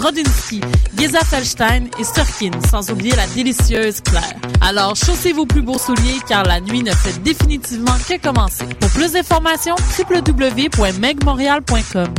[0.00, 0.60] Brodinski,
[0.96, 4.32] Geza Felstein et Surkin, sans oublier la délicieuse Claire.
[4.62, 8.64] Alors, chaussez vos plus beaux souliers car la nuit ne fait définitivement que commencer.
[8.80, 12.14] Pour plus d'informations, www.megmontreal.com.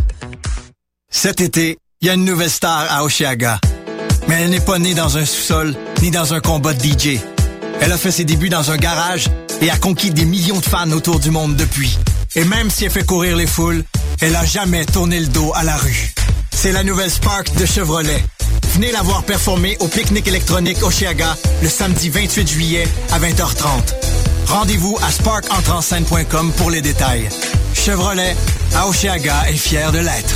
[1.09, 3.59] Cet été, il y a une nouvelle star à Oshiaga.
[4.27, 5.73] Mais elle n'est pas née dans un sous-sol
[6.03, 7.17] ni dans un combat de DJ.
[7.79, 9.25] Elle a fait ses débuts dans un garage
[9.59, 11.97] et a conquis des millions de fans autour du monde depuis.
[12.35, 13.83] Et même si elle fait courir les foules,
[14.21, 16.13] elle a jamais tourné le dos à la rue.
[16.63, 18.23] C'est la nouvelle Spark de Chevrolet.
[18.75, 23.95] Venez la voir performer au pique-nique électronique Oshiaga le samedi 28 juillet à 20h30.
[24.45, 27.29] Rendez-vous à sparkentreenscène.com pour les détails.
[27.73, 28.35] Chevrolet,
[28.75, 30.35] à Oshiaga est fier de l'être.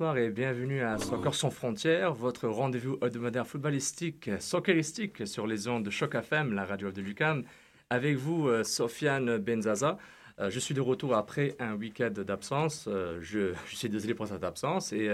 [0.00, 5.84] Bonsoir et bienvenue à Soccer sans frontières, votre rendez-vous hebdomadaire footballistique, socceristique sur les ondes
[5.84, 7.42] de Choc FM, la radio de Lucan.
[7.90, 9.98] Avec vous, euh, Sofiane Benzaza.
[10.38, 12.86] Euh, je suis de retour après un week-end d'absence.
[12.88, 14.94] Euh, je, suis désolé pour cette absence.
[14.94, 15.10] Et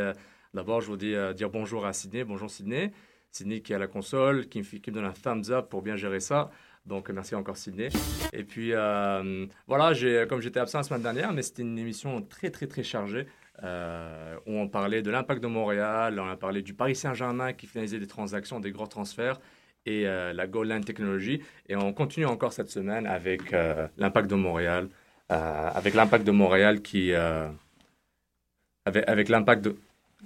[0.54, 2.22] d'abord, je voudrais dire bonjour à Sydney.
[2.22, 2.92] Bonjour Sydney.
[3.32, 5.82] Sydney qui est à la console, qui me, qui me donne un thumbs up pour
[5.82, 6.48] bien gérer ça.
[6.84, 7.88] Donc, merci encore Sydney.
[8.32, 8.70] Et puis,
[9.66, 9.92] voilà,
[10.28, 13.26] comme j'étais absent la semaine dernière, mais c'était une émission très, très, très chargée.
[13.62, 17.66] Euh, où on parlait de l'impact de Montréal, on a parlé du Paris Saint-Germain qui
[17.66, 19.38] finalisait des transactions, des gros transferts,
[19.86, 21.40] et euh, la Goal Line Technology.
[21.68, 24.88] Et on continue encore cette semaine avec euh, l'impact de Montréal,
[25.32, 27.12] euh, avec l'impact de Montréal qui...
[28.84, 29.76] avec l'impact de...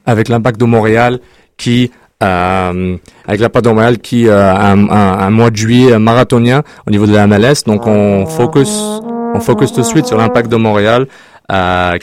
[0.06, 1.20] Avec l'impact de Montréal
[1.56, 1.90] qui...
[2.20, 7.26] avec l'impact de Montréal qui a un, mois de juillet marathonien au niveau de la
[7.26, 7.64] MLS.
[7.66, 11.06] Donc on focus, on focus tout de suite sur l'impact de Montréal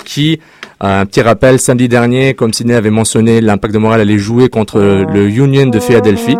[0.06, 0.40] qui...
[0.80, 4.80] Un petit rappel, samedi dernier, comme Sidney avait mentionné, l'impact de Montréal allait jouer contre
[4.80, 6.38] le Union de Philadelphie,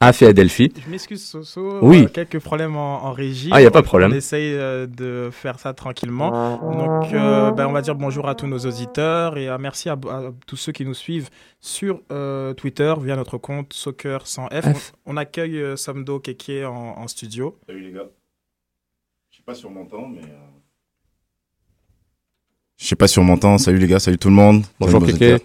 [0.00, 0.72] à Philadelphie.
[0.84, 1.80] Je m'excuse, Soso.
[1.82, 2.04] Oui.
[2.04, 3.50] euh, quelques problèmes en, en régie.
[3.52, 4.12] Ah, y a pas de problème.
[4.12, 6.30] On essaye euh, de faire ça tranquillement.
[6.62, 9.92] Donc, euh, ben, on va dire bonjour à tous nos auditeurs et euh, merci à,
[9.92, 11.28] à tous ceux qui nous suivent
[11.60, 14.72] sur euh, Twitter via notre compte Soccer sans F.
[14.78, 14.92] F.
[15.04, 17.58] On, on accueille euh, Samdo Keke en, en studio.
[17.66, 18.08] Salut les gars.
[19.30, 20.22] Je sais pas sur mon temps, mais.
[22.76, 23.56] Je sais pas sur mon temps.
[23.58, 24.64] Salut les gars, salut tout le monde.
[24.80, 25.36] Bonjour Kéké.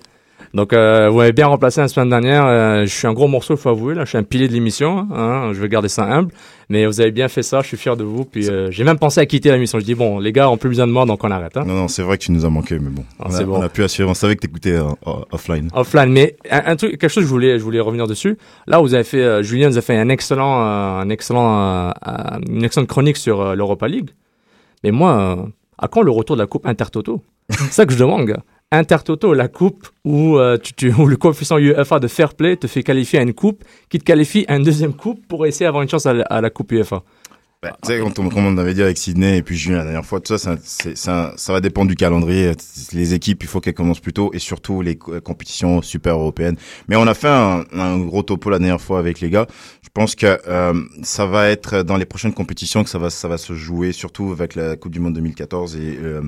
[0.52, 2.44] Donc, euh, vous m'avez bien remplacé la semaine dernière.
[2.44, 3.94] Euh, je suis un gros morceau, il faut avouer.
[3.94, 5.08] Là, je suis un pilier de l'émission.
[5.14, 6.34] Hein, je vais garder ça humble.
[6.70, 7.62] Mais vous avez bien fait ça.
[7.62, 8.26] Je suis fier de vous.
[8.26, 9.80] Puis, euh, j'ai même pensé à quitter l'émission.
[9.80, 11.56] Je dis bon, les gars ont plus besoin de moi, donc on arrête.
[11.56, 11.66] Hein.
[11.68, 13.06] Non, non, c'est vrai que tu nous as manqué, mais bon.
[13.20, 13.58] Ah, on, a, bon.
[13.58, 14.10] on a pu assurer.
[14.10, 14.80] On savait que t'écoutais
[15.32, 15.70] offline.
[15.76, 16.12] Offline.
[16.12, 18.36] Mais un, un truc, quelque chose, je voulais, je voulais revenir dessus.
[18.66, 21.94] Là, vous avez fait, Julien nous a fait un excellent, un excellent,
[22.50, 24.10] une excellente chronique sur l'Europa League.
[24.84, 25.48] Mais moi,
[25.82, 27.22] à quand le retour de la Coupe Intertoto?
[27.50, 28.36] C'est ça que je demande.
[28.72, 32.84] Intertoto, la coupe où, euh, tu, tu- le coefficient UEFA de fair play te fait
[32.84, 35.90] qualifier à une coupe qui te qualifie à une deuxième coupe pour essayer d'avoir une
[35.90, 37.02] chance à la, coupe UEFA.
[37.64, 40.22] Bah, tu sais, comme on avait dit avec Sydney et puis Julien la dernière fois,
[40.22, 40.56] tout ça,
[41.36, 42.54] ça, va dépendre du calendrier.
[42.94, 46.56] Les équipes, il faut qu'elles commencent plus tôt et surtout les co- compétitions super européennes.
[46.88, 49.48] Mais on a fait un gros topo la dernière fois avec les gars.
[50.00, 53.28] Je pense que euh, ça va être dans les prochaines compétitions que ça va, ça
[53.28, 56.22] va se jouer, surtout avec la Coupe du Monde 2014 et, euh,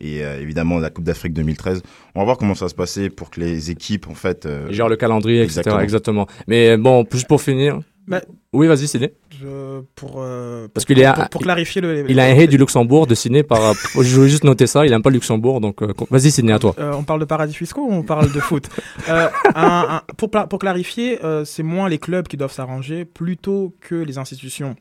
[0.00, 1.82] et euh, évidemment la Coupe d'Afrique 2013.
[2.14, 4.88] On va voir comment ça va se passer pour que les équipes, en fait, Genre
[4.88, 5.58] le calendrier, etc.
[5.58, 5.80] Exactement.
[5.80, 6.26] Exactement.
[6.46, 7.80] Mais bon, juste pour finir.
[8.08, 8.20] Bah,
[8.52, 9.12] oui, vas-y, Sidney.
[9.40, 12.10] Je- pour, euh, Parce qu'il est pour, clarifier le.
[12.10, 13.74] Il a un hate du Luxembourg de Sidney par.
[13.74, 14.86] je voulais juste noter ça.
[14.86, 16.74] Il aime pas le Luxembourg, donc euh, vas-y, Sidney, à toi.
[16.78, 18.68] Euh, on parle de paradis fiscaux ou on parle de foot?
[19.08, 20.02] Euh, un- un-
[20.48, 24.76] pour, clarifier, euh, c'est moins les clubs qui doivent s'arranger plutôt que les institutions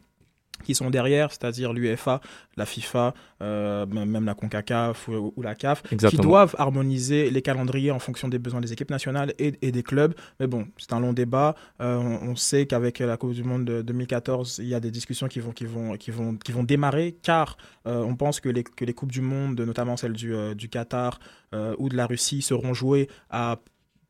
[0.63, 2.21] qui sont derrière, c'est-à-dire l'UEFA,
[2.55, 6.21] la FIFA, euh, même la CONCACAF ou, ou la CAF, Exactement.
[6.21, 9.83] qui doivent harmoniser les calendriers en fonction des besoins des équipes nationales et, et des
[9.83, 10.13] clubs.
[10.39, 11.55] Mais bon, c'est un long débat.
[11.81, 14.91] Euh, on, on sait qu'avec la Coupe du Monde de 2014, il y a des
[14.91, 18.49] discussions qui vont, qui vont, qui vont, qui vont démarrer, car euh, on pense que
[18.49, 21.19] les, que les Coupes du Monde, notamment celle du, du Qatar
[21.77, 23.59] ou de la Russie, seront jouées à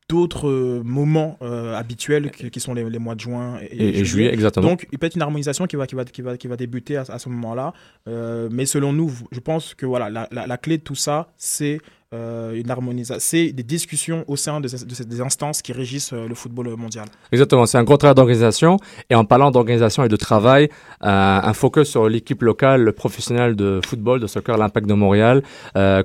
[0.10, 4.00] d'autres euh, moments euh, habituels qui, qui sont les, les mois de juin et, Et-
[4.00, 4.68] et juillet, exactement.
[4.70, 6.96] Donc, il peut être une harmonisation qui va, qui va, qui va, qui va débuter
[6.98, 7.74] à, à ce moment-là.
[8.08, 11.28] Euh, mais selon nous, je pense que voilà, la, la, la clé de tout ça,
[11.36, 11.80] c'est
[12.14, 16.26] euh, une harmonisation, c'est des discussions au sein de, de des instances qui régissent euh,
[16.26, 17.06] le football mondial.
[17.34, 18.78] Exactement, c'est un gros travail d'organisation.
[19.10, 20.70] Et en parlant d'organisation et de travail,
[21.04, 25.44] euh, un focus sur l'équipe locale professionnelle de football, de soccer, l'Impact de Montréal.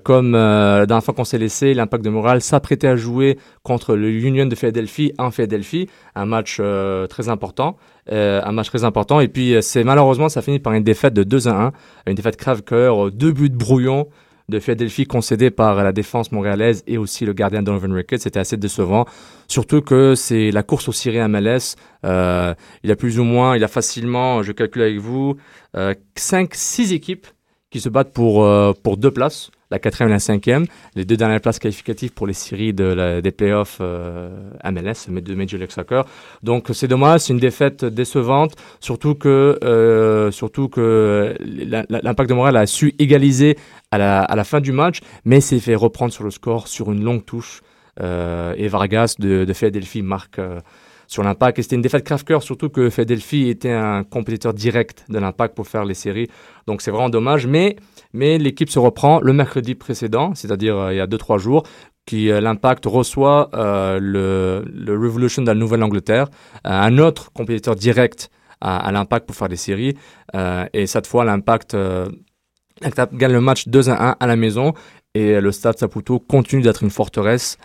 [0.02, 4.10] Comme la dernière fois qu'on s'est laissé, l'Impact de Montréal s'apprêtait à jouer contre le
[4.10, 6.60] Union de Philadelphie en Philadelphie, un match
[7.08, 7.76] très important.
[8.10, 9.20] Un match très important.
[9.20, 11.72] Et puis, c'est malheureusement, ça finit par une défaite de 2 à 1.
[12.08, 14.08] Une défaite crève-cœur, deux buts de brouillon
[14.48, 18.22] de Philadelphie concédés par la défense montréalaise et aussi le gardien Donovan Ricketts.
[18.22, 19.06] C'était assez décevant.
[19.48, 21.76] Surtout que c'est la course au Syrie MLS.
[22.04, 25.36] Euh, il a plus ou moins, il a facilement, je calcule avec vous,
[25.76, 27.26] euh, 5, 6 équipes
[27.70, 30.66] qui se battent pour, euh, pour deux places, la quatrième et la cinquième.
[30.94, 34.28] Les deux dernières places qualificatives pour les séries de des playoffs euh,
[34.64, 36.04] MLS, de Major League Soccer.
[36.42, 42.56] Donc c'est dommage, c'est une défaite décevante, surtout que, euh, surtout que l'Impact de Montréal
[42.58, 43.56] a su égaliser
[43.90, 46.92] à la, à la fin du match, mais s'est fait reprendre sur le score sur
[46.92, 47.62] une longue touche.
[48.00, 50.60] Euh, et Vargas de, de Philadelphie marque euh,
[51.12, 51.58] sur l'impact.
[51.58, 55.68] Et c'était une défaite crève-cœur, surtout que Philadelphie était un compétiteur direct de l'impact pour
[55.68, 56.28] faire les séries.
[56.66, 57.46] Donc c'est vraiment dommage.
[57.46, 57.76] Mais,
[58.12, 61.64] mais l'équipe se reprend le mercredi précédent, c'est-à-dire euh, il y a 2-3 jours,
[62.06, 66.28] qui euh, l'impact reçoit euh, le, Revolution de la Nouvelle-Angleterre,
[66.64, 68.30] un autre compétiteur direct
[68.60, 69.96] à, l'impact pour faire les séries.
[70.72, 71.76] Et cette fois, l'impact
[73.12, 74.72] gagne le match 2 à 1 à la maison.
[75.14, 77.58] Et le Stade Saputo continue d'être une forteresse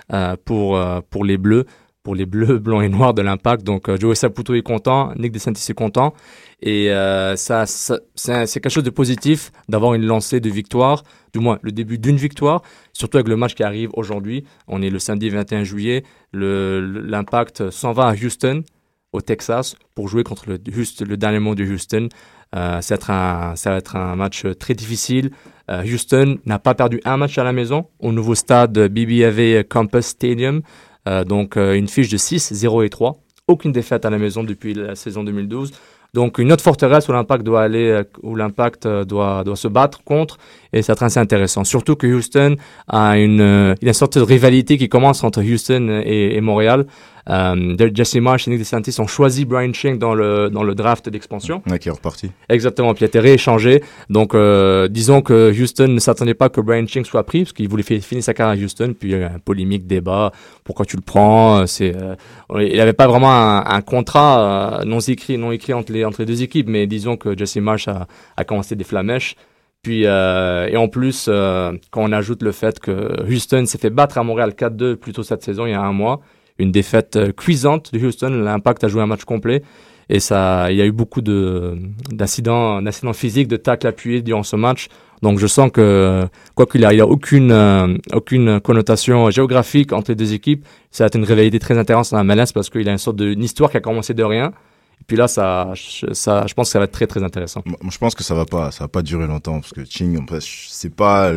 [0.43, 1.65] pour, pour les Bleus,
[2.07, 3.65] pour les Bleus, Blancs et Noirs de l'Impact.
[3.65, 6.13] Donc euh, Joey Saputo est content, Nick DeSantis est content.
[6.61, 11.59] Et euh, ça, c'est quelque chose de positif d'avoir une lancée de victoire, du moins
[11.63, 12.61] le début d'une victoire,
[12.93, 14.45] surtout avec le match qui arrive aujourd'hui.
[14.69, 16.03] On est le samedi 21 juillet.
[16.31, 18.63] Le- le- L'Impact s'en va à Houston,
[19.11, 22.07] au Texas, pour jouer contre le, Houston- le dernier mot de Houston.
[22.55, 25.31] Euh, ça, va être un, match très difficile.
[25.69, 30.61] Houston n'a pas perdu un match à la maison au nouveau stade BBVA Campus Stadium.
[31.07, 33.17] Euh, donc euh, une fiche de 6, 0 et 3.
[33.47, 35.71] Aucune défaite à la maison depuis la saison 2012.
[36.13, 40.03] Donc une autre forteresse où l'impact doit aller, euh, où l'impact doit, doit se battre
[40.03, 40.37] contre,
[40.77, 41.63] et ça très intéressant.
[41.63, 42.55] Surtout que Houston
[42.87, 46.35] a une, euh, il y a une sorte de rivalité qui commence entre Houston et,
[46.35, 46.85] et Montréal.
[47.29, 51.09] Euh, Jesse Marsh et Nick DeSantis ont choisi Brian Ching dans le, dans le draft
[51.09, 51.61] d'expansion.
[51.69, 52.31] Ouais, qui est reparti.
[52.47, 53.83] Exactement, puis il a été rééchangé.
[54.09, 57.67] Donc, euh, disons que Houston ne s'attendait pas que Brian Ching soit pris, parce qu'il
[57.67, 60.31] voulait fi- finir sa carrière à Houston, puis il y a eu un polémique débat,
[60.63, 62.15] pourquoi tu le prends, euh, c'est, euh,
[62.61, 66.25] il n'avait pas vraiment un, un contrat non écrit, non écrit entre les, entre les
[66.25, 68.07] deux équipes, mais disons que Jesse Marsh a,
[68.37, 69.35] a commencé des flamèches.
[69.81, 73.89] Puis, euh, et en plus, euh, quand on ajoute le fait que Houston s'est fait
[73.89, 76.21] battre à Montréal 4-2 plus tôt cette saison, il y a un mois,
[76.59, 79.63] une défaite euh, cuisante de Houston, l'impact a joué un match complet.
[80.09, 81.77] Et ça, il y a eu beaucoup de,
[82.11, 84.87] d'incidents, d'incidents physiques, de tacles appuyés durant ce match.
[85.21, 89.91] Donc je sens que, quoi qu'il a, il n'y a aucune, euh, aucune connotation géographique
[89.91, 90.65] entre les deux équipes.
[90.91, 92.97] Ça va être une rivalité très intéressante dans la MLS parce qu'il y a une
[92.97, 94.53] sorte de, une histoire qui a commencé de rien.
[94.99, 95.71] Et puis là, ça,
[96.11, 97.63] ça, je pense que ça va être très très intéressant.
[97.89, 100.25] Je pense que ça va pas, ça va pas durer longtemps parce que Ching, en
[100.39, 101.31] c'est pas,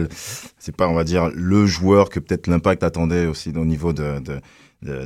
[0.58, 4.18] c'est pas, on va dire, le joueur que peut-être l'Impact attendait aussi au niveau de,
[4.20, 4.40] de,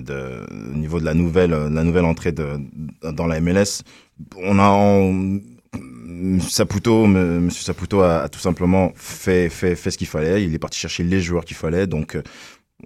[0.01, 2.59] de, au niveau de la nouvelle, la nouvelle entrée de,
[3.03, 3.83] dans la MLS.
[4.37, 4.71] On a,
[5.75, 10.45] M- Saputo, Monsieur Saputo a, a tout simplement fait, fait, fait ce qu'il fallait.
[10.45, 11.87] Il est parti chercher les joueurs qu'il fallait.
[11.87, 12.23] Donc, euh,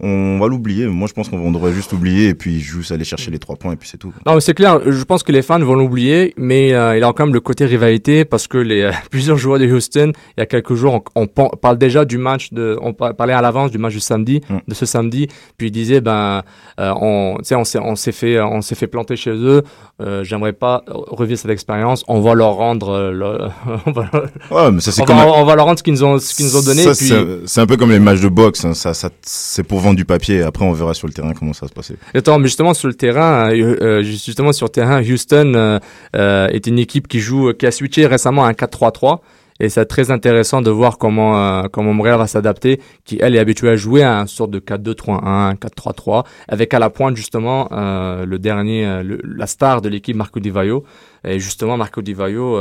[0.00, 0.87] on va l'oublier.
[0.87, 3.73] Moi, je pense qu'on devrait juste oublier et puis juste aller chercher les trois points
[3.73, 4.12] et puis c'est tout.
[4.26, 4.78] Non, mais c'est clair.
[4.87, 7.64] Je pense que les fans vont l'oublier, mais euh, il a quand même le côté
[7.64, 11.26] rivalité parce que les euh, plusieurs joueurs de Houston, il y a quelques jours, on,
[11.26, 14.59] parle déjà du match de, on par- parlait à l'avance du match du samedi, Mm.
[14.68, 15.26] de ce samedi.
[15.57, 16.42] Puis il disait, ben,
[16.78, 19.62] euh, on, tu sais, on s'est, on s'est fait, on s'est fait planter chez eux.
[20.00, 22.04] Euh, j'aimerais pas revivre cette expérience.
[22.09, 23.49] On va leur rendre, le-
[23.87, 24.11] on, va,
[24.50, 25.16] Ouais, mais ça, c'est on comme.
[25.16, 26.85] va- un- on va leur rendre ce qu'ils nous ont, ce qu'ils nous ont donné.
[26.95, 28.64] C'est un peu comme les matchs de boxe.
[28.64, 28.75] hein.
[28.75, 30.42] Ça, ça, c'est pour vendre du papier.
[30.42, 31.97] Après, on verra sur le terrain comment ça va se passer.
[32.14, 35.80] Attends, mais justement sur le terrain, euh, euh, justement sur terrain, Houston
[36.16, 39.20] euh, est une équipe qui joue, qui a switché récemment à un 4-3-3.
[39.61, 43.40] Et c'est très intéressant de voir comment euh, comment Montréal va s'adapter, qui elle est
[43.40, 48.38] habituée à jouer à une sorte de 4-2-3-1, 4-3-3, avec à la pointe justement le
[48.38, 50.85] dernier, la star de l'équipe Marco Di Vaio.
[51.25, 52.56] Et justement Marco Di Vaio,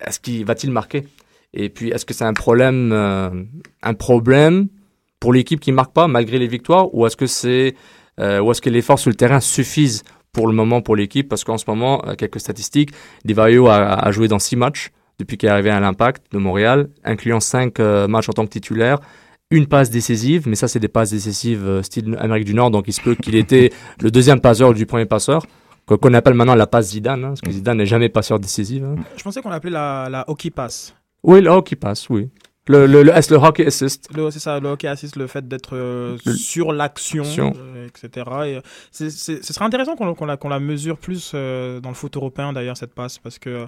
[0.00, 1.06] est-ce qu'il va-t-il marquer?
[1.54, 2.92] Et puis est-ce que c'est un problème,
[3.82, 4.66] un problème?
[5.26, 7.74] Pour l'équipe qui marque pas malgré les victoires, ou est-ce que c'est
[8.20, 11.28] euh, ou est-ce que les forces sur le terrain suffisent pour le moment pour l'équipe?
[11.28, 12.90] Parce qu'en ce moment, euh, quelques statistiques,
[13.24, 13.74] Divayo a,
[14.06, 17.80] a joué dans six matchs depuis qu'il est arrivé à l'Impact de Montréal, incluant cinq
[17.80, 19.00] euh, matchs en tant que titulaire,
[19.50, 22.84] une passe décisive, mais ça c'est des passes décisives euh, style Amérique du Nord, donc
[22.86, 25.44] il se peut qu'il était le deuxième passeur du premier passeur,
[25.86, 28.80] qu'on appelle maintenant la passe Zidane, hein, parce que Zidane n'est jamais passeur décisif.
[28.84, 28.94] hein.
[29.16, 30.94] Je pensais qu'on l'appelait la, la hockey pass.
[31.24, 32.28] Oui, le hockey passe, oui.
[32.68, 34.08] Le, le, le, est-ce le hockey assist?
[34.14, 37.52] Le- C'est ça, le hockey assist, le fait d'être euh, sur l'action, Action.
[37.56, 38.08] euh, etc.
[38.46, 41.78] Et, euh, c'est- c'est- ce serait intéressant qu'on qu'on la, qu'on la mesure plus euh,
[41.80, 43.66] dans le foot européen, d'ailleurs, cette passe, parce que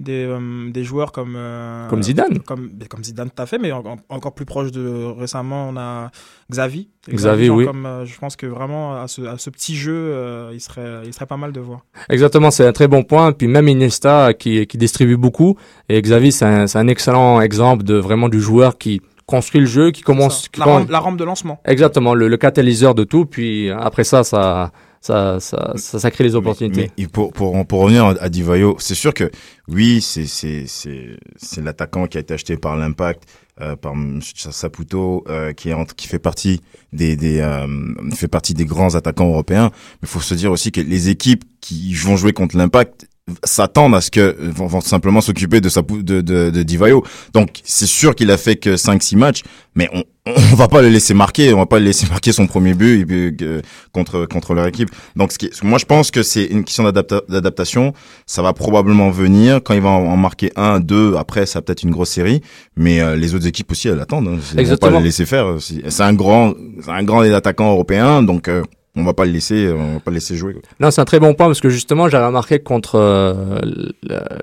[0.00, 1.34] des, euh, des joueurs comme...
[1.36, 2.40] euh, Comme Zidane.
[2.40, 5.04] Comme, comme Zidane, tout à fait, mais en- en- encore plus proche de...
[5.18, 6.10] Récemment, on a
[6.50, 6.88] Xavi.
[7.08, 7.66] Xavi, oui.
[7.66, 10.14] Comme, euh, je pense que vraiment, à ce, à ce petit jeu,
[10.52, 11.80] il, serait, il serait pas mal de voir.
[12.08, 13.32] Exactement, c'est un très bon point.
[13.32, 15.56] Puis même Iniesta qui, qui distribue beaucoup.
[15.88, 19.92] Et Xavi, c'est un, un excellent exemple de vraiment du joueur qui construit le jeu,
[19.92, 20.48] qui commence...
[20.48, 21.60] Qui La, rampe, la rampe de lancement.
[21.64, 23.26] Exactement, le, le catalyseur de tout.
[23.26, 26.82] Puis après ça, ça, ça, ça, ça, ça crée les opportunités.
[26.82, 29.30] Mais, mais pour, pour, pour revenir à Divayo, c'est sûr que
[29.68, 33.24] oui, c'est c'est c'est c'est l'attaquant qui a été acheté par l'Impact,
[33.60, 34.20] euh, par M.
[34.22, 36.60] Saputo, euh, qui est entre- qui fait partie
[36.92, 37.66] des des euh,
[38.14, 39.70] fait partie des grands attaquants européens.
[39.72, 43.06] Mais il faut se dire aussi que les équipes qui vont jouer contre l'Impact
[43.44, 47.04] s'attendent à ce que vont, vont simplement s'occuper de sa de de, de Divayo.
[47.34, 49.42] Donc c'est sûr qu'il a fait que 5 6 matchs,
[49.74, 52.46] mais on on va pas le laisser marquer, on va pas le laisser marquer son
[52.46, 53.04] premier but
[53.42, 54.90] euh, contre contre leur équipe.
[55.16, 57.94] Donc ce qui est- moi je pense que c'est une question d'adapta- d'adaptation,
[58.26, 61.62] ça va probablement venir quand il va en, en marquer un, deux, après ça va
[61.62, 62.42] peut-être une grosse série,
[62.76, 64.32] mais euh, les autres équipes aussi elles attendent, hein.
[64.36, 64.98] Ils vont pas Exactement.
[64.98, 65.56] le laisser faire.
[65.58, 66.52] C'est c'est un grand
[66.86, 68.62] un grand attaquant européen, donc euh,
[68.96, 70.56] on va pas le laisser on va pas le laisser jouer.
[70.80, 73.60] Non, c'est un très bon point parce que justement, j'avais remarqué contre euh,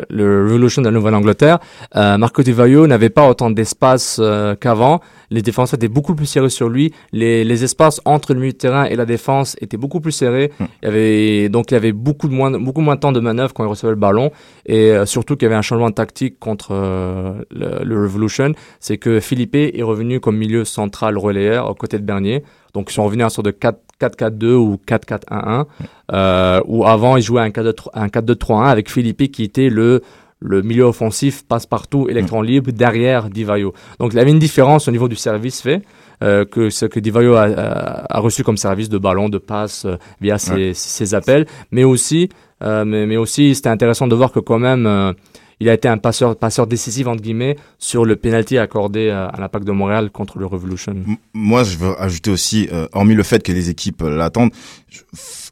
[0.09, 1.59] le, Revolution de la Nouvelle-Angleterre,
[1.95, 5.01] euh, Marco Di n'avait pas autant d'espace euh, qu'avant.
[5.29, 6.93] Les défenseurs étaient beaucoup plus serrés sur lui.
[7.11, 10.51] Les, les espaces entre le milieu de terrain et la défense étaient beaucoup plus serrés.
[10.59, 10.65] Hmm.
[10.81, 13.19] Il y avait donc il y avait beaucoup de moins beaucoup moins de temps de
[13.19, 14.31] manœuvre quand il recevait le ballon
[14.65, 18.53] et euh, surtout qu'il y avait un changement de tactique contre euh, le, le Revolution,
[18.79, 22.43] c'est que Philippe est revenu comme milieu central relayeur aux côtés de Bernier.
[22.73, 25.65] Donc ils sont revenus à un sort de 4 4-4-2 ou 4-4-1-1
[26.13, 30.01] euh, où avant il jouait un 4-2-3 un 4-2-3-1 avec Philippe qui était le
[30.39, 33.73] le milieu offensif passe-partout électron libre derrière Divayo.
[33.99, 35.81] Donc il y avait une différence au niveau du service fait
[36.23, 39.85] euh, que ce que Divayo a, a, a reçu comme service de ballon, de passe
[39.85, 40.71] euh, via ses, Ouais.
[40.73, 42.29] ses appels, mais aussi
[42.63, 45.13] euh, mais, mais aussi c'était intéressant de voir que quand même euh,
[45.59, 49.39] il a été un passeur passeur décisif entre guillemets sur le penalty accordé à, à
[49.41, 50.95] l'Impact de Montréal contre le Revolution.
[51.33, 54.51] Moi, je veux ajouter aussi, euh, hormis le fait que les équipes euh, l'attendent,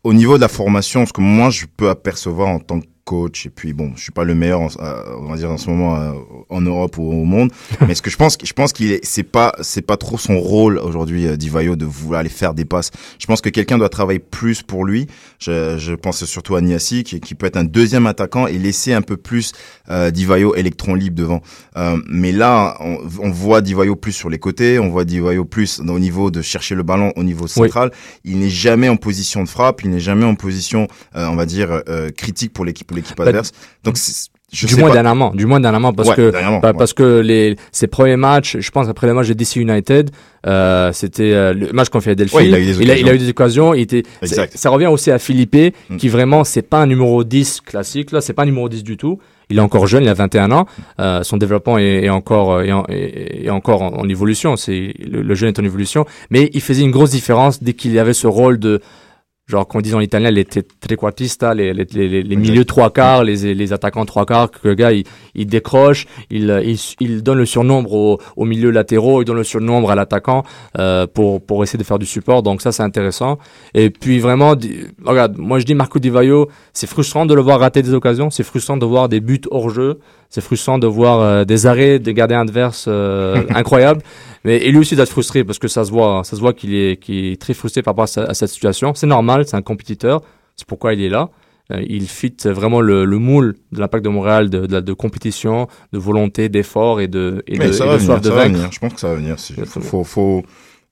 [0.04, 3.46] au niveau de la formation, ce que moi je peux apercevoir en tant que coach,
[3.46, 5.70] et puis bon, je suis pas le meilleur, en, euh, on va dire en ce
[5.70, 6.12] moment euh,
[6.50, 7.52] en Europe ou au monde,
[7.88, 10.40] mais ce que je pense, je pense qu'il est, c'est pas, c'est pas trop son
[10.40, 12.92] rôle aujourd'hui, euh, d'Ivaio, de vouloir aller faire des passes.
[13.20, 15.08] Je pense que quelqu'un doit travailler plus pour lui.
[15.40, 18.94] Je, je pense surtout à Niassi, qui, qui peut être un deuxième attaquant et laisser
[18.94, 19.54] un peu plus
[19.90, 21.42] euh, Divayo électron libre devant.
[21.78, 25.80] Euh, mais là, on, on voit Divayo plus sur les côtés, on voit Divayo plus
[25.80, 27.92] au niveau de chercher le ballon au niveau central.
[28.24, 31.46] Il n'est jamais en position de frappe, il n'est jamais en position, euh, on va
[31.46, 33.52] dire, euh, critique pour l'équipe l'équipe Bah, adverse.
[33.84, 33.98] Donc,
[34.54, 36.74] je du moins dernièrement, du moins dernièrement parce Ouais, que ouais.
[36.78, 40.12] parce que les ses premiers matchs, je pense après le match de DC United,
[40.48, 42.36] euh, c'était euh, le match contre Philadelphie.
[42.36, 43.74] Ouais, il a eu des il, a, eu des occasions.
[43.74, 44.04] Il était.
[44.24, 45.56] Ça revient aussi à Philippe,
[45.90, 45.98] Mm.
[45.98, 48.98] qui vraiment c'est pas un numéro 10 classique là, c'est pas un numéro 10 du
[48.98, 49.20] tout.
[49.50, 50.66] Il est encore jeune, il a 21 ans.
[51.00, 54.56] Euh, son développement est, est encore est, en- est- est encore en, en évolution.
[54.56, 57.92] C'est le, le jeune est en évolution, mais il faisait une grosse différence dès qu'il
[57.94, 58.82] y avait ce rôle de
[59.48, 63.54] genre qu'on dit en italien les trequartista, les, les, les, les milieux trois quarts, les,
[63.54, 65.04] les attaquants trois quarts, que le gars il,
[65.36, 69.44] il décroche, il, il, il donne le surnombre au, au milieu latéraux, il donne le
[69.44, 70.44] surnombre à l'attaquant
[70.80, 72.42] euh, pour, pour essayer de faire du support.
[72.42, 73.38] Donc ça c'est intéressant.
[73.76, 74.56] Et puis vraiment,
[75.04, 78.32] regarde, moi je dis Marco Di Vaio, c'est frustrant de le voir rater des occasions,
[78.32, 80.00] c'est frustrant de voir des buts hors jeu,
[80.30, 84.02] c'est frustrant de voir euh, des arrêts des gardiens adverses euh, incroyables.
[84.46, 86.74] Mais et lui aussi d'être frustré parce que ça se voit, ça se voit qu'il
[86.74, 88.94] est, qu'il est très frustré par rapport à, sa- à cette situation.
[88.96, 90.22] C'est normal, c'est un compétiteur,
[90.56, 91.30] c'est pourquoi il est là.
[91.74, 95.68] Euh, il fit vraiment le, le moule de l'impact de Montréal de, de, de compétition,
[95.94, 98.30] de volonté, d'effort et de, et Mais de, ça et va de soif venir, de
[98.30, 98.56] ça va vaincre.
[98.58, 98.70] venir.
[98.72, 99.36] Je pense que ça va venir.
[99.58, 100.44] Ouais, Faut, faut- faut, faut-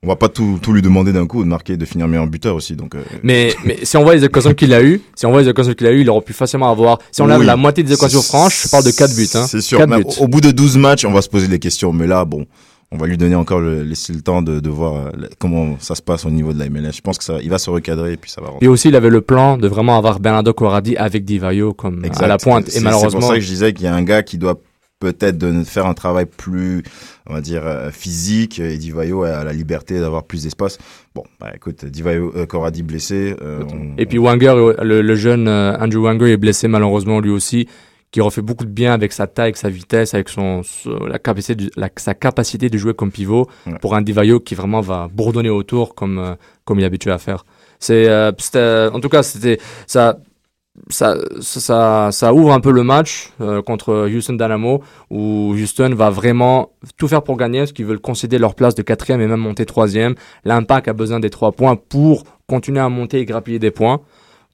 [0.01, 2.55] on va pas tout, tout lui demander d'un coup de marquer, de finir meilleur buteur
[2.55, 2.75] aussi.
[2.75, 5.41] Donc, euh, Mais, mais si on voit les occasions qu'il a eu, si on voit
[5.43, 6.97] les occasions qu'il a eu, il aurait pu facilement avoir.
[7.11, 7.45] Si on a Oui.
[7.45, 9.27] la moitié des C'est- franches, je parle de 4 buts.
[9.35, 9.45] Hein.
[9.47, 9.85] C'est sûr.
[9.87, 10.03] Buts.
[10.19, 11.93] au bout de 12 matchs, on va se poser des questions.
[11.93, 12.45] Mais là, bon,
[12.93, 15.09] on va lui donner encore le, laisser le temps de, de voir euh,
[15.39, 16.91] comment ça se passe au niveau de la MLS.
[16.93, 18.65] Je pense que ça, il va se recadrer et puis ça va rentrer.
[18.65, 22.23] Et aussi, il avait le plan de vraiment avoir Bernardo Corradi avec Divayo comme Exact.
[22.23, 22.65] à la pointe.
[22.67, 24.37] C'est- Et C'est malheureusement, pour ça que je disais qu'il y a un gars qui
[24.37, 24.59] doit
[24.99, 26.81] peut-être de faire un travail plus,
[27.27, 30.77] on va dire, euh, physique et Divayo a la liberté d'avoir plus d'espace.
[31.13, 33.35] Bon, bah écoute, Divayo, euh, Corradi blessé.
[33.41, 37.67] euh, on- Et puis Wanger, le, le jeune Andrew Wanger est blessé malheureusement lui aussi,
[38.13, 40.61] qui aurait fait beaucoup de bien avec sa taille, avec sa vitesse, avec son,
[41.07, 43.73] la capacité, de, la- sa capacité de jouer comme pivot Ouais.
[43.81, 47.17] pour un Divayo qui vraiment va bourdonner autour comme euh, comme il est habitué à
[47.17, 47.43] faire.
[47.79, 48.31] C'est euh,
[48.91, 50.19] en tout cas c'était ça.
[50.89, 55.93] Ça, ça, ça, ça ouvre un peu le match euh, contre Houston Dynamo où Houston
[55.93, 59.27] va vraiment tout faire pour gagner parce qu'ils veulent concéder leur place de quatrième et
[59.27, 60.15] même monter troisième.
[60.45, 63.99] L'impact a besoin des trois points pour continuer à monter et grappiller des points.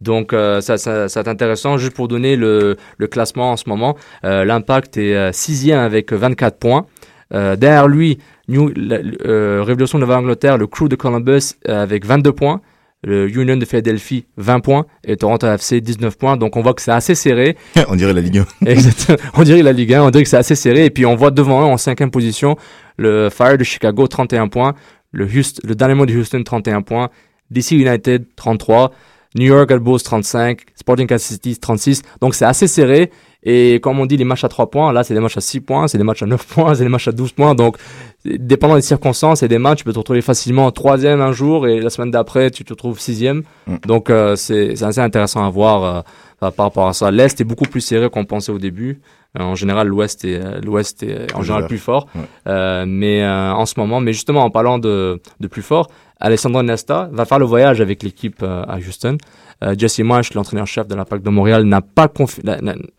[0.01, 1.77] Donc ça, ça, ça c'est intéressant.
[1.77, 6.13] Juste pour donner le, le classement en ce moment, euh, l'Impact est euh, sixième avec
[6.13, 6.85] 24 points.
[7.33, 12.05] Euh, derrière lui, New, la- euh, Révolution de Nouvelle-Angleterre, le Crew de Columbus euh, avec
[12.05, 12.61] 22 points.
[13.01, 16.35] Le Union de Philadelphie 20 points et Toronto FC 19 points.
[16.35, 17.55] Donc on voit que c'est assez serré.
[17.87, 18.45] on dirait la Ligue 1.
[18.65, 19.17] Exactement.
[19.35, 20.83] On dirait la Ligue 1, on dirait que c'est assez serré.
[20.85, 22.57] Et puis on voit devant eux en cinquième position
[22.97, 24.73] le Fire de Chicago 31 points,
[25.13, 27.09] le, Houston, le Dynamo de Houston 31 points,
[27.51, 28.91] DC United 33,
[29.35, 32.01] New York Red Bulls 35, Sporting Kansas City 36.
[32.21, 33.11] Donc c'est assez serré.
[33.41, 35.61] Et comme on dit, les matchs à 3 points, là c'est des matchs à 6
[35.61, 37.55] points, c'est des matchs à 9 points, c'est des matchs à 12 points.
[37.55, 37.77] Donc
[38.25, 41.79] dépendant des circonstances et des matchs, tu peux te retrouver facilement troisième un jour et
[41.79, 43.43] la semaine d'après tu te retrouves sixième.
[43.67, 43.75] Mm.
[43.85, 46.05] Donc euh, c'est assez intéressant à voir
[46.41, 47.11] euh, par rapport à ça.
[47.11, 48.99] L'Est est beaucoup plus serré qu'on pensait au début.
[49.39, 52.07] Euh, en général, l'Ouest est, l'Ouest est en général plus fort.
[52.15, 52.85] Ouais.
[52.85, 55.87] Mais en ce moment, mais justement en parlant de, de plus fort,
[56.19, 59.17] Alessandro Nesta va faire le voyage avec l'équipe euh, à Houston.
[59.63, 62.41] Euh, Jesse Marsh, l'entraîneur-chef de l'Impact de Montréal, n'a pas confi-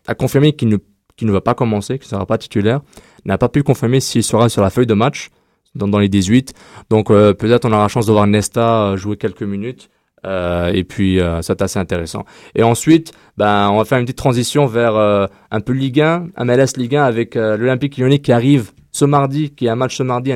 [0.07, 0.77] a confirmé qu'il ne,
[1.15, 2.81] qu'il ne va pas commencer, qu'il ne sera pas titulaire.
[3.25, 5.29] N'a pas pu confirmer s'il sera sur la feuille de match
[5.75, 6.53] dans, les 18.
[6.89, 9.89] Donc euh, peut-être on aura la chance de voir Nesta jouer quelques minutes.
[10.23, 12.25] Et puis euh, c'est assez intéressant.
[12.53, 16.77] Et ensuite, ben, on va faire une petite transition vers un peu Ligue 1, MLS
[16.77, 20.31] Ligue 1 avec l'Olympique Lyonnais qui arrive ce mardi, qui a un match ce mardi,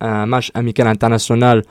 [0.00, 1.62] un, match amical international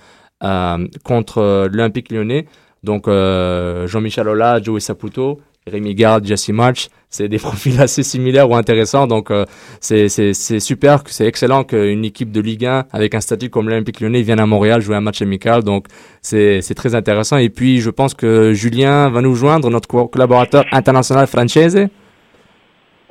[1.03, 2.45] contre euh, l'Olympique Lyonnais.
[2.83, 8.49] Donc euh, Jean-Michel Aulas, Joey Saputo, Rémi Garde, Jesse March, c'est des profils assez similaires
[8.49, 9.05] ou intéressants.
[9.05, 9.45] Donc euh,
[9.81, 13.67] c'est c'est c'est super, c'est excellent qu'une équipe de Ligue 1 avec un statut comme
[13.67, 15.63] l'Olympique Lyonnais vienne à Montréal jouer un match amical.
[15.63, 15.87] Donc
[16.21, 17.37] c'est c'est très intéressant.
[17.37, 21.75] Et puis je pense que Julien va nous joindre, notre co- collaborateur international française.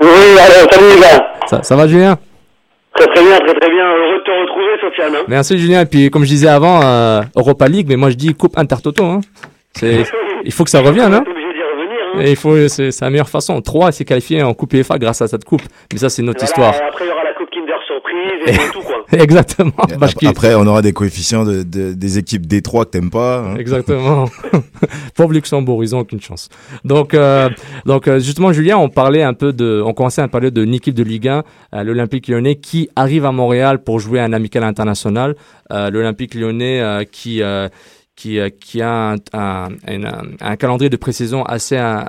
[0.00, 1.26] Oui, alors, salut les gars.
[1.46, 2.18] Ça, ça va Julien?
[2.98, 3.86] Très très bien, très très bien.
[3.96, 5.14] Heureux de te retrouver, Sofiane.
[5.14, 5.24] hein.
[5.28, 5.82] Merci Julien.
[5.82, 9.04] Et puis comme je disais avant, euh, Europa League, mais moi je dis Coupe Intertoto.
[9.04, 9.20] Hein.
[10.44, 11.14] Il faut que ça revienne.
[11.14, 11.24] Hein.
[11.26, 12.20] Hein.
[12.20, 13.60] Et il faut, c'est la meilleure façon.
[13.60, 15.62] 3 s'est qualifié en Coupe UEFA grâce à cette coupe.
[15.92, 16.74] Mais ça, c'est Voilà, histoire.
[16.88, 17.32] Après, il y aura la
[18.46, 19.04] Et tout, quoi.
[19.12, 19.72] Exactement.
[20.28, 23.38] Après, on aura des coefficients de, de- des équipes D3 que t'aimes pas.
[23.40, 23.56] hein.
[23.56, 24.26] Exactement.
[25.14, 26.48] Pauvre Luxembourg, ils ont aucune chance.
[26.84, 27.48] Donc, euh,
[27.86, 30.94] donc euh, justement, Julien, on parlait un peu de, on commençait à parler d'une équipe
[30.94, 31.42] de Ligue 1,
[31.74, 35.34] euh, l'Olympique Lyonnais, qui arrive à Montréal pour jouer un amical international.
[35.72, 37.68] Euh, L'Olympique Lyonnais euh, qui euh,
[38.16, 42.00] qui euh, qui a un, un, un- un calendrier de pré-saison assez euh,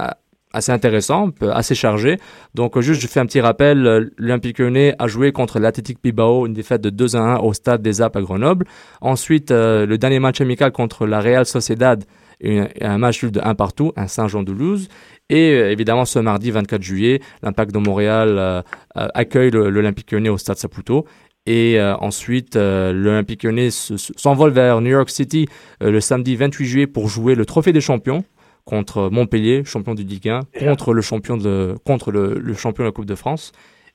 [0.53, 2.17] assez intéressant, peu- assez chargé.
[2.55, 5.99] Donc euh, juste je fais un petit rappel, euh, l'Olympique Lyonnais a joué contre l'Athletic
[6.03, 8.65] Bilbao une défaite de 2 à 1 au stade des Alpes à Grenoble.
[9.01, 12.03] Ensuite, euh, le dernier match amical contre la Real Sociedad,
[12.43, 14.87] un match de 1 partout, un Saint-Jean-de-Luz.
[15.29, 18.61] Et euh, évidemment, ce mardi 24 juillet, l'Impact de Montréal euh,
[18.97, 21.05] euh, accueille le- l'Olympique Lyonnais au stade Saputo.
[21.45, 25.47] Et euh, ensuite, euh, l'Olympique Lyonnais se- se- s'envole vers New York City
[25.83, 28.23] euh, le samedi 28 juillet pour jouer le Trophée des Champions
[28.69, 32.89] contre Montpellier, champion du Ligue 1, contre le champion de contre le, le champion de
[32.89, 33.51] la Coupe de France.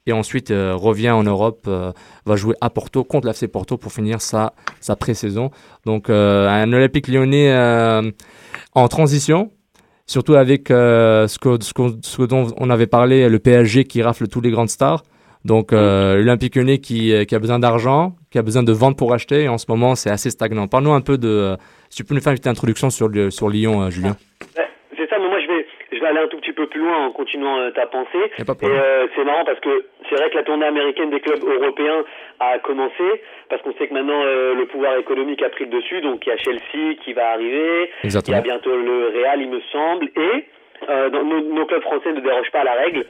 [0.07, 1.93] et ensuite euh, revient en Europe, euh,
[2.27, 5.51] va jouer à Porto contre l'FC Porto pour finir sa, sa pré-saison.
[5.87, 7.55] Donc euh, un Olympique lyonnais
[8.75, 9.53] en transition,
[10.07, 14.51] surtout avec ce, que, ce, dont on avait parlé, le PSG qui rafle tous les
[14.51, 15.05] grandes stars.
[15.45, 19.45] Donc l'Olympique lyonnais qui, qui a besoin d'argent, qui a besoin de vendre pour acheter,
[19.45, 20.67] et en ce moment c'est assez stagnant.
[20.67, 21.57] Parle-nous un peu de...
[21.90, 24.16] si tu peux nous faire une petite introduction sur, le, sur Lyon, euh, Julien.
[24.97, 27.07] C'est ça, mais moi je vais, je vais aller un tout petit peu plus loin
[27.07, 28.31] en continuant euh, ta pensée.
[28.38, 28.44] Et
[28.79, 32.05] euh, c'est marrant parce que c'est vrai que la tournée américaine des clubs européens
[32.40, 33.03] a commencé
[33.51, 36.01] parce qu'on sait que maintenant euh, le pouvoir économique a pris le dessus.
[36.01, 39.51] Donc il y a Chelsea qui va arriver, il y a bientôt le Real, il
[39.51, 40.44] me semble, et
[40.88, 43.05] euh, dans- nos, nos clubs français ne dérogent pas à la règle.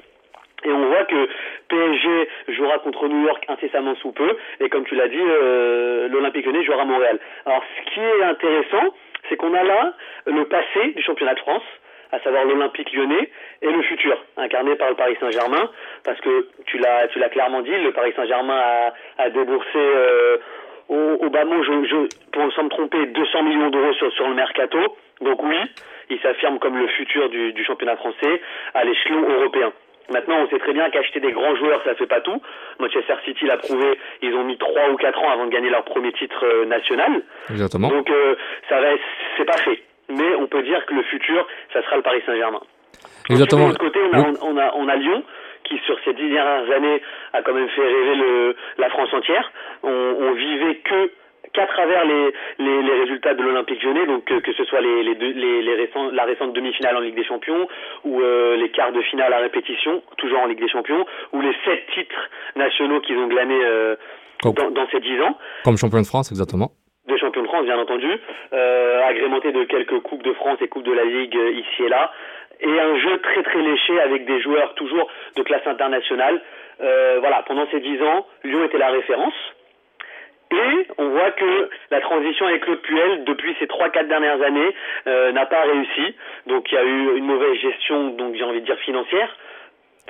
[0.64, 1.28] Et on voit que
[1.68, 6.46] PSG jouera contre New York incessamment sous peu, et comme tu l'as dit, euh, l'Olympique
[6.46, 7.18] Lyonnais jouera à Montréal.
[7.46, 8.94] Alors ce qui est intéressant,
[9.28, 9.92] c'est qu'on a là
[10.26, 11.62] le passé du championnat de France,
[12.12, 13.28] à savoir l'Olympique lyonnais,
[13.62, 15.70] et le futur, incarné par le Paris Saint-Germain,
[16.04, 20.36] parce que tu l'as, tu l'as clairement dit, le Paris Saint-Germain a, déboursé euh,
[20.88, 24.78] au, bas mot, je, je, pour me tromper, 200 millions d'euros sur, le mercato.
[25.20, 25.56] Donc oui,
[26.10, 28.40] il s'affirme comme le futur du championnat français
[28.74, 29.72] à l'échelon européen.
[30.12, 32.40] Maintenant, on sait très bien qu'acheter des grands joueurs, ça fait pas tout.
[32.78, 35.84] Manchester City l'a prouvé, ils ont mis 3 ou 4 ans avant de gagner leur
[35.84, 37.22] premier titre euh, national.
[37.50, 37.88] Exactement.
[37.88, 38.34] Donc euh,
[38.68, 38.88] ça va,
[39.36, 39.82] c'est pas fait.
[40.10, 42.60] Mais on peut dire que le futur, ça sera le Paris Saint-Germain.
[43.30, 43.64] Exactement.
[43.64, 44.36] De l'autre côté, on a, Oui.
[44.42, 45.22] on, a, on a Lyon
[45.64, 47.00] qui, sur ces dix dernières années,
[47.32, 49.50] a quand même fait rêver le, la France entière.
[49.82, 51.10] On, on vivait que
[51.54, 55.02] qu'à travers les, les, les résultats de l'Olympique lyonnais, donc euh, que ce soit les,
[55.02, 57.66] les, deux- les, récents, la récente demi-finale en Ligue des Champions
[58.04, 61.54] ou euh, les quarts de finale à répétition, toujours en Ligue des Champions, ou les
[61.64, 63.96] sept titres nationaux qu'ils ont glanés euh,
[64.42, 66.70] dans, dans ces dix ans Comme champion de France, exactement.
[67.08, 68.10] de champion de France, bien entendu,
[68.52, 71.88] euh, agrémenté de quelques coupes de France et coupes de la Ligue euh, ici et
[71.88, 72.10] là,
[72.60, 76.40] et un jeu très très léché avec des joueurs toujours de classe internationale.
[76.80, 79.34] Euh, voilà, pendant ces dix ans, Lyon était la référence.
[80.52, 84.74] Et on voit que la transition avec Claude Puel, depuis ces 3-4 dernières années,
[85.06, 86.14] euh, n'a pas réussi.
[86.46, 89.28] Donc il y a eu une mauvaise gestion, donc j'ai envie de dire financière,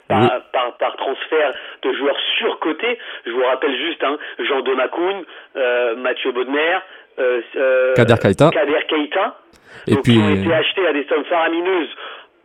[0.09, 0.29] par, Oui.
[0.53, 2.99] par, par transfert de joueurs surcotés.
[3.25, 5.25] Je vous rappelle juste, hein, Jean Demacoun,
[5.57, 6.79] euh, Mathieu Bodmer,
[7.19, 8.51] euh, euh, Kader Keita.
[8.51, 9.39] Kader Keita,
[9.87, 11.95] Et donc, puis, qui ont été achetés à des sommes faramineuses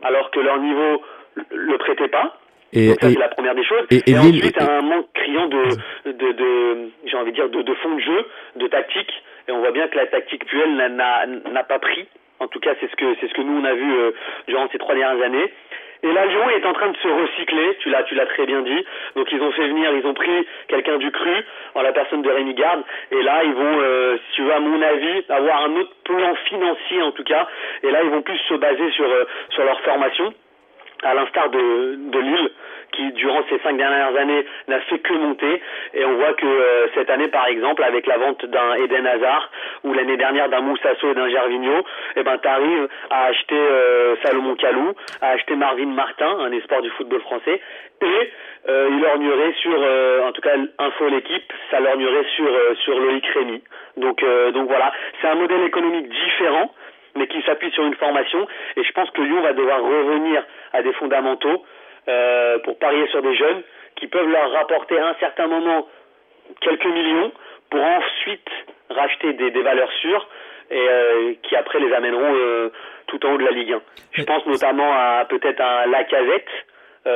[0.02, 1.02] alors que leur niveau
[1.50, 2.36] le prêtait pas.
[2.72, 3.86] Et, et- c'est la première des choses.
[3.90, 5.62] et- et Lille- ensuite et- un manque criant de,
[6.06, 8.24] de, de j'ai envie de dire de, de fond de jeu,
[8.56, 9.12] de tactique.
[9.48, 12.06] Et on voit bien que la tactique Puel n'a- n'a n'a pas pris.
[12.38, 14.10] En tout cas c'est ce que c'est ce que nous on a vu euh,
[14.48, 15.52] durant ces trois dernières années.
[16.02, 18.62] Et là, Lyon est en train de se recycler, tu l'as, tu l'as très bien
[18.62, 18.84] dit.
[19.16, 22.30] Donc ils ont fait venir, ils ont pris quelqu'un du cru, en la personne de
[22.30, 22.82] Rémi Garde.
[23.12, 26.34] Et là, ils vont, euh, si tu veux, à mon avis, avoir un autre plan
[26.48, 27.46] financier en tout cas.
[27.82, 30.32] Et là, ils vont plus se baser sur, euh, sur leur formation
[31.02, 32.50] à l'instar de, de Lille,
[32.92, 35.62] qui durant ces cinq dernières années n'a fait que monter.
[35.94, 39.50] Et on voit que euh, cette année, par exemple, avec la vente d'un Eden Hazard
[39.84, 41.84] ou l'année dernière d'un Moussasso et d'un Gervinho,
[42.16, 46.90] eh ben t'arrives à acheter euh, Salomon Kalou, à acheter Marvin Martin, un espoir du
[46.90, 47.60] football français,
[48.02, 48.30] et
[48.68, 52.98] euh, il lorgnerait sur, euh, en tout cas, info l'équipe, ça lorgnerait sur euh, sur
[52.98, 53.62] Loïc Rémy.
[53.96, 56.72] Donc euh, donc voilà, c'est un modèle économique différent
[57.16, 58.46] mais qui s'appuie sur une formation.
[58.76, 61.64] Et je pense que Lyon va devoir revenir à des fondamentaux
[62.08, 63.62] euh, pour parier sur des jeunes
[63.96, 65.86] qui peuvent leur rapporter à un certain moment
[66.60, 67.32] quelques millions
[67.70, 68.48] pour ensuite
[68.88, 70.26] racheter des, valeurs sûres
[70.70, 72.70] et euh, qui après les amèneront euh,
[73.06, 73.80] tout en haut de la Ligue 1.
[74.12, 76.48] Je pense notamment à peut-être un Lacazette,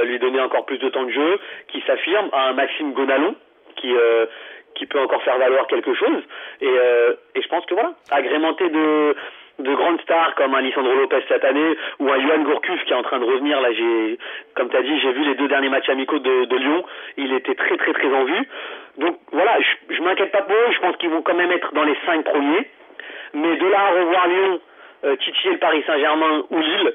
[0.05, 3.35] lui donner encore plus de temps de jeu, qui s'affirme, à un Maxime Gonalon,
[3.77, 3.93] qui
[4.75, 6.23] qui peut encore faire valoir quelque chose.
[6.63, 6.67] Et,
[7.35, 9.15] et je pense que voilà, agrémenté de
[9.59, 12.97] de grandes stars comme un Lisandro Lopez cette année ou un Johan Gourcuff qui est
[12.97, 13.61] en train de revenir.
[13.61, 14.19] Là j'ai
[14.57, 16.85] comme tu as dit j'ai vu les deux derniers matchs amicaux de, de Lyon.
[17.17, 18.49] Il était très très très en vue.
[18.99, 20.73] Donc voilà je, je m'inquiète pas pour eux.
[20.73, 22.69] Je pense qu'ils vont quand même être dans les cinq premiers.
[23.33, 24.61] Mais de là à revoir Lyon
[25.05, 26.95] euh, titiller le Paris Saint-Germain ou Lille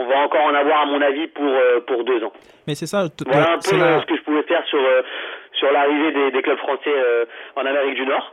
[0.00, 2.32] on va encore en avoir à mon avis pour euh, pour deux ans.
[2.68, 3.06] Mais c'est ça.
[3.26, 5.02] voilà un peu la- euh, ce que je pouvais faire sur euh,
[5.54, 6.92] sur l'arrivée des, des clubs français
[7.56, 8.30] en Amérique du Nord.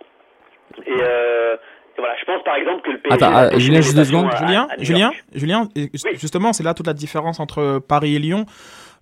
[0.85, 1.57] Et, euh, et
[1.97, 3.23] voilà, je pense par exemple que le PSG.
[3.23, 4.29] Attends, pêcher Julien, juste deux secondes.
[4.31, 5.23] à- Julien, à Julien, York.
[5.33, 5.67] Julien,
[6.13, 8.45] justement, c'est là toute la différence entre Paris et Lyon.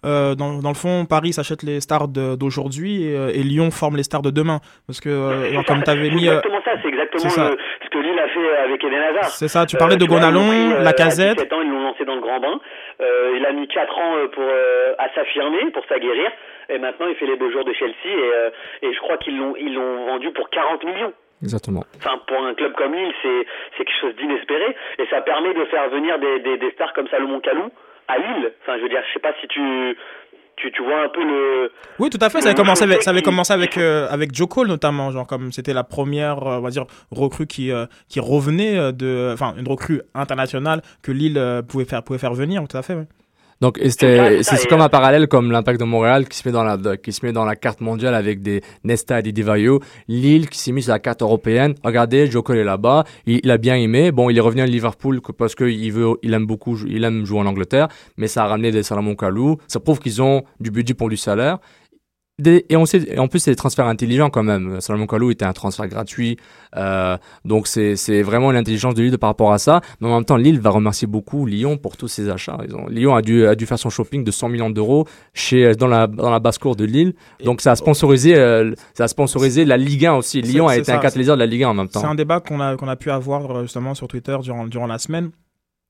[0.05, 3.95] Euh, dans, dans le fond, Paris s'achète les stars d'aujourd'hui et, euh, et Lyon forme
[3.95, 4.59] les stars de demain.
[4.85, 6.27] Parce que, euh, C'est comme tu avais c'est mis.
[6.27, 7.49] euh, exactement ça, c'est exactement c'est ça.
[7.51, 9.23] le- ce que Lille a fait avec Eden Hazard.
[9.25, 11.39] C'est ça, tu parlais de Gonalon, pris, euh, Lacazette.
[11.39, 12.59] À 17 ans, ils l'ont lancé dans le grand bain.
[13.01, 16.29] Euh, il a mis 4 ans euh, pour euh, à s'affirmer, pour s'aguerrir.
[16.69, 17.93] Et maintenant, il fait les beaux jours de Chelsea.
[18.05, 18.49] Et, euh,
[18.81, 21.13] et je crois qu'ils l'ont ils l'ont vendu pour 40 millions.
[21.41, 21.83] Exactement.
[21.97, 23.45] Enfin, pour un club comme Lille, c'est
[23.77, 27.07] c'est quelque chose d'inespéré et ça permet de faire venir des, des, des stars comme
[27.09, 27.69] Salomon Kalou
[28.07, 28.53] à Lille.
[28.61, 29.97] Enfin, je veux dire, je sais pas si tu
[30.55, 31.71] tu, tu vois un peu le.
[31.99, 32.41] Oui, tout à fait.
[32.41, 35.51] Ça avait commencé avec, ça avait commencé avec, euh, avec Joe Cole notamment, genre comme
[35.51, 39.67] c'était la première, euh, on va dire, recrue qui, euh, qui revenait de, enfin, une
[39.67, 42.63] recrue internationale que Lille euh, pouvait faire, pouvait faire venir.
[42.69, 42.93] Tout à fait.
[42.93, 43.07] ouais.
[43.63, 47.13] Donc c'est comme un parallèle comme l'impact de Montréal qui se met dans la qui
[47.13, 50.73] se met dans la carte mondiale avec des Nesta et des Divayo, Lille qui s'est
[50.73, 51.73] mis sur la carte européenne.
[51.81, 54.11] Regardez, Cole est là-bas, il, il a bien aimé.
[54.11, 57.25] Bon, il est revenu à Liverpool parce que il veut il aime beaucoup il aime
[57.25, 60.69] jouer en Angleterre, mais ça a ramené des Salomon Kalou, ça prouve qu'ils ont du
[60.69, 61.59] budget pour du salaire.
[62.39, 64.81] Des- et on sait, et en plus, c'est des transferts intelligents quand même.
[64.81, 66.37] Salomon Kalou était un transfert gratuit.
[66.75, 67.15] Euh,
[67.45, 69.81] donc, c'est c'est vraiment l'intelligence de Lille par rapport à ça.
[70.01, 72.57] Mais en même temps, Lille va remercier beaucoup Lyon pour tous ses achats.
[72.67, 75.75] Ils ont, Lyon a dû, a dû faire son shopping de 100 millions d'euros chez,
[75.75, 77.13] dans la, dans la basse-cour de Lille.
[77.45, 80.41] Donc, ça a sponsorisé, euh, ça a sponsorisé la Ligue 1 aussi.
[80.41, 82.09] Lyon a c'est été un catalyseur de la Ligue 1 en même C'est temps.
[82.09, 84.97] un débat qu'on a, qu'on a pu avoir euh, justement sur Twitter durant, durant la
[84.97, 85.29] semaine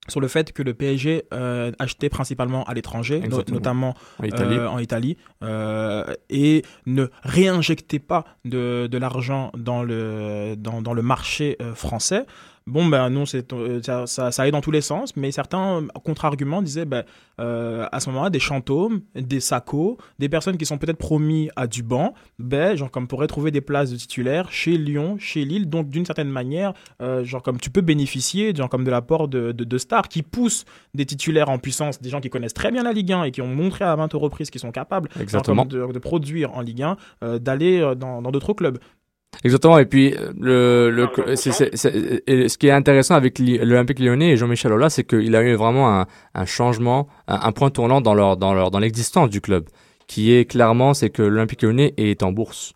[0.09, 4.57] sur le fait que le PSG euh, achetait principalement à l'étranger, no- notamment En Italie.
[4.57, 10.93] euh, en Italie, euh, et ne réinjectait pas de, de l'argent dans le, dans, dans
[10.93, 12.25] le marché français.
[12.65, 15.81] Bon, ben non, c'est, euh, ça, ça, ça allait dans tous les sens, mais certains
[15.81, 17.03] euh, contre-arguments disaient, ben,
[17.41, 21.67] euh, à ce moment-là, des chantômes, des sacos, des personnes qui sont peut-être promis à
[21.67, 25.69] du banc, ben, genre comme pourraient trouver des places de titulaires chez Lyon, chez Lille,
[25.69, 29.51] donc d'une certaine manière, euh, genre comme tu peux bénéficier, genre comme de l'apport de,
[29.51, 32.83] de, de stars qui poussent des titulaires en puissance, des gens qui connaissent très bien
[32.83, 35.91] la Ligue 1 et qui ont montré à 20 reprises qu'ils sont capables genre de,
[35.91, 38.77] de produire en Ligue 1, euh, d'aller dans dans d'autres clubs.
[39.43, 39.77] Exactement.
[39.79, 41.31] Et puis, euh, le, le,
[42.27, 45.55] et ce qui est intéressant avec l'Olympique lyonnais et Jean-Michel Aulas, c'est qu'il a eu
[45.55, 49.41] vraiment un, un changement, un, un point tournant dans leur, dans leur, dans l'existence du
[49.41, 49.67] club,
[50.07, 52.73] qui est clairement, c'est que l'Olympique lyonnais est en bourse.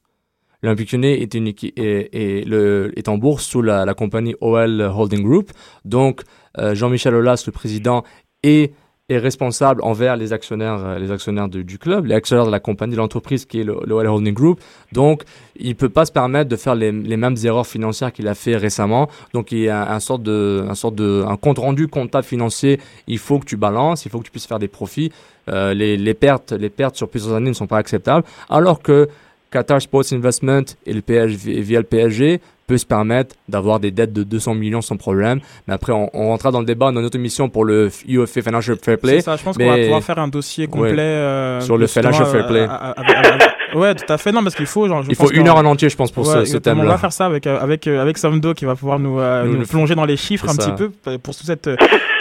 [0.63, 4.81] L'Olympique lyonnais est, une, est, est, le, est en bourse sous la, la compagnie OL
[4.81, 5.51] Holding Group.
[5.85, 6.21] Donc,
[6.57, 8.03] euh, Jean-Michel Aulas, le président,
[8.43, 8.73] est,
[9.09, 12.91] est responsable envers les actionnaires, euh, les actionnaires du club, les actionnaires de la compagnie,
[12.91, 14.59] de l'entreprise qui est le, le OL Holding Group.
[14.91, 15.23] Donc,
[15.55, 18.57] il peut pas se permettre de faire les, les mêmes erreurs financières qu'il a fait
[18.57, 19.07] récemment.
[19.33, 22.81] Donc, il y a un sorte de, un sorte de, un compte rendu comptable financier.
[23.07, 25.13] Il faut que tu balances, il faut que tu puisses faire des profits.
[25.47, 28.25] Euh, les, les pertes, les pertes sur plusieurs années ne sont pas acceptables.
[28.49, 29.07] Alors que
[29.51, 34.11] Qatar Sports Investment et le PSG, via le PSG peut se permettre d'avoir des dettes
[34.13, 35.39] de 200 millions sans problème.
[35.67, 38.77] Mais après, on, on rentrera dans le débat dans notre émission pour le UFA Financial
[38.81, 39.21] Fair Play.
[39.21, 40.99] Ça, je pense qu'on va pouvoir faire un dossier complet Ouais.
[40.99, 42.61] euh, Sur le financial fair euh, play.
[42.69, 44.31] à- à- ouais, tout à fait.
[44.31, 44.87] Non, parce qu'il faut.
[44.87, 46.45] Genre, je Il pense faut une heure en entier, je pense, pour Ouais, ce, ce
[46.45, 46.75] exactement.
[46.75, 46.91] On thème-là.
[46.93, 49.65] va faire ça avec euh, avec euh, avec Samdo qui va pouvoir nous, euh, Nous
[49.65, 51.69] plonger dans les chiffres un petit peu pour toute cette,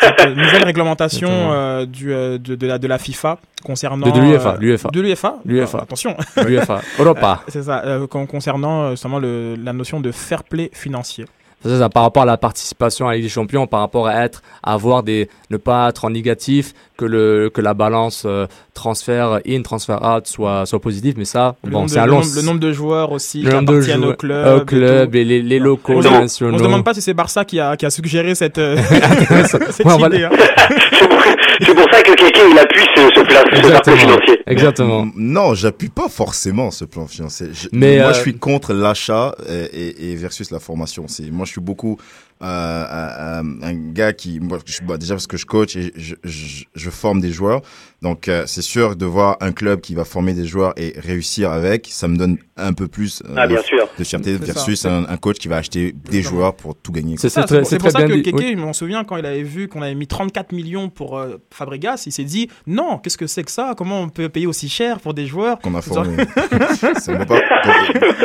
[0.01, 4.57] cette, euh, nouvelle réglementation euh, du de, de la de la FIFA concernant De- l'UEFA,
[4.61, 4.89] l'UEFA.
[4.93, 5.37] de l'UEFA?
[5.45, 5.79] L'UEFA.
[5.79, 6.81] Attention L'UEFA.
[6.99, 7.43] Europa.
[7.49, 11.25] c'est ça con- concernant justement le, la notion de fair play financier
[11.65, 14.15] C'est ça, par rapport à la participation à la Ligue des Champions, par rapport à
[14.25, 18.47] être, à avoir des, ne pas être en négatif, que le, que la balance euh,
[18.75, 21.15] transfert in, transfert out soit, soit positive.
[21.19, 22.21] Mais ça, le, bon, c'est le, long.
[22.21, 24.65] nombre, le nombre de joueurs aussi le qui nombre de appartiennent au joueurs- club, au
[24.65, 26.55] club et et les, les locaux, On les se demande- nationaux.
[26.55, 28.77] on se demande pas si c'est Barça qui a, qui a suggéré cette, euh,
[29.71, 30.25] cette Ouais, idée.
[30.25, 30.31] hein.
[31.61, 33.41] C'est pour, ça que Kéké, il appuie ce, ce plan,
[33.85, 34.43] ce financier.
[34.47, 35.09] Exactement.
[35.17, 37.49] Non, j'appuie pas forcément ce plan financier.
[37.53, 41.07] Je- Mais, moi, euh, je suis contre l'achat et, et- et versus la formation.
[41.09, 41.97] C'est moi, je suis beaucoup
[42.43, 45.93] euh, un, un- un gars qui, moi, je, bah, déjà parce que je coach et
[45.97, 47.63] je, je, je forme des joueurs.
[48.07, 51.51] Donc, euh, c'est sûr de voir un club qui va former des joueurs et réussir
[51.51, 53.89] avec, ça me donne un peu plus euh, Ah, bien sûr.
[53.99, 57.17] de fierté versus un, un coach qui va acheter des joueurs pour tout gagner.
[57.19, 58.23] C'est Ça, c'est très, pour- pour ça bien que.
[58.23, 58.53] Keke, Oui.
[58.57, 62.05] je m'en souviens quand il avait vu qu'on avait mis 34 millions pour euh, Fabregas,
[62.07, 63.75] il s'est dit non, qu'est-ce que c'est que ça?
[63.77, 65.59] Comment on peut payer aussi cher pour des joueurs?
[65.59, 66.25] Qu'on a Genre- formé.
[67.01, 67.41] Ça me va pas.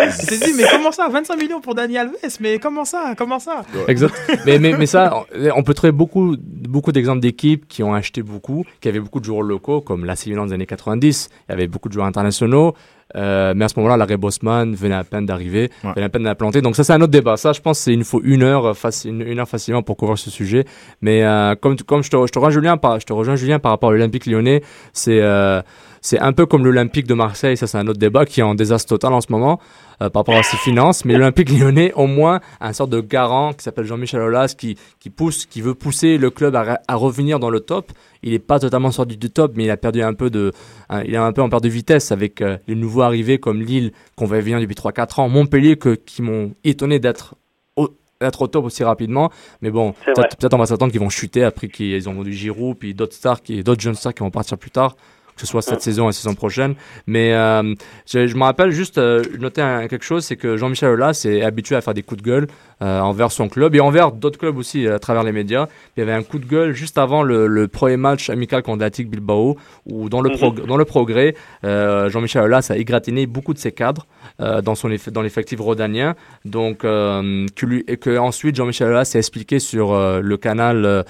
[0.06, 1.10] Il s'est dit mais comment ça?
[1.10, 3.16] 25 millions pour Dani Alves Mais comment ça?
[3.18, 3.64] Comment ça?
[3.88, 4.14] Exact.
[4.46, 8.64] mais, mais, mais ça, on peut trouver beaucoup, beaucoup d'exemples d'équipes qui ont acheté beaucoup,
[8.80, 11.30] qui avaient beaucoup de joueurs locaux, comme la Milan des années 90.
[11.48, 12.74] Il y avait beaucoup de joueurs internationaux.
[13.18, 15.92] Euh, mais à ce moment-là, l'arrêt Bosman venait à peine d'arriver, Ouais.
[15.94, 16.62] venait à peine d'implanter.
[16.62, 17.36] Donc ça, c'est un autre débat.
[17.36, 20.18] Ça, je pense, il nous faut une heure, euh, une, une heure facilement pour couvrir
[20.18, 20.64] ce sujet.
[21.02, 23.72] Mais euh, comme, je te, je te rejoins Julien par, je te rejoins Julien par
[23.72, 24.62] rapport à l'Olympique Lyonnais,
[24.94, 25.62] c'est euh,
[26.02, 27.56] c'est un peu comme l'Olympique de Marseille.
[27.58, 29.60] Ça, c'est un autre débat qui est en désastre total en ce moment
[30.02, 31.06] euh, par rapport à ses finances.
[31.06, 34.78] Mais l'Olympique Lyonnais, au moins, a un sorte de garant qui s'appelle Jean-Michel Aulas, qui
[35.00, 37.92] qui pousse, qui veut pousser le club à, re- à revenir dans le top.
[38.24, 40.52] Il est pas totalement sorti du top, mais il a perdu un peu de,
[40.90, 43.62] hein, il est un peu en perte de vitesse avec euh, les nouveaux arrivés comme
[43.62, 47.36] Lille qu'on va venir depuis 3-4 ans, Montpellier que, qui m'ont étonné d'être
[47.76, 49.32] au, d'être au top aussi rapidement.
[49.62, 49.94] Mais bon,
[50.40, 53.42] peut-être on va s'attendre qu'ils vont chuter après qu'ils ont vendu Giroud, puis d'autres stars,
[53.44, 54.96] qui, d'autres jeunes stars qui vont partir plus tard.
[55.42, 56.76] Que ce soit cette saison et la saison prochaine.
[57.08, 57.74] Mais euh,
[58.06, 61.42] je, je me rappelle juste euh, noter un- quelque chose, c'est que Jean-Michel Aulas est
[61.42, 62.48] habitué à faire des coups de gueule
[62.84, 65.68] euh, envers son club et envers d'autres clubs aussi à travers les médias.
[65.98, 68.82] Il y avait un coup de gueule juste avant le, le premier match amical contre
[68.82, 70.30] l'Attic Bilbao, où dans le,
[70.68, 74.06] dans le progrès, Jean-Michel Aulas a égratigné beaucoup de ses cadres
[74.40, 76.16] dans, son eff- dans l'effectif rhodanien.
[76.46, 81.06] Donc, que lui, et que ensuite Jean-Michel Aulas s'est expliqué sur le canal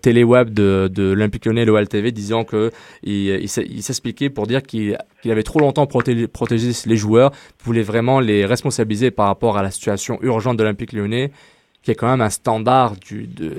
[0.00, 2.70] téléweb de, de l'Olympique Lyonnais, l'OLTV, disant que
[3.02, 7.32] il, il il s'expliquait pour dire qu'il avait trop longtemps protégé, protégé les joueurs,
[7.64, 11.30] voulait vraiment les responsabiliser par rapport à la situation urgente de l'Olympique Lyonnais
[11.82, 13.58] qui est quand même un standard du de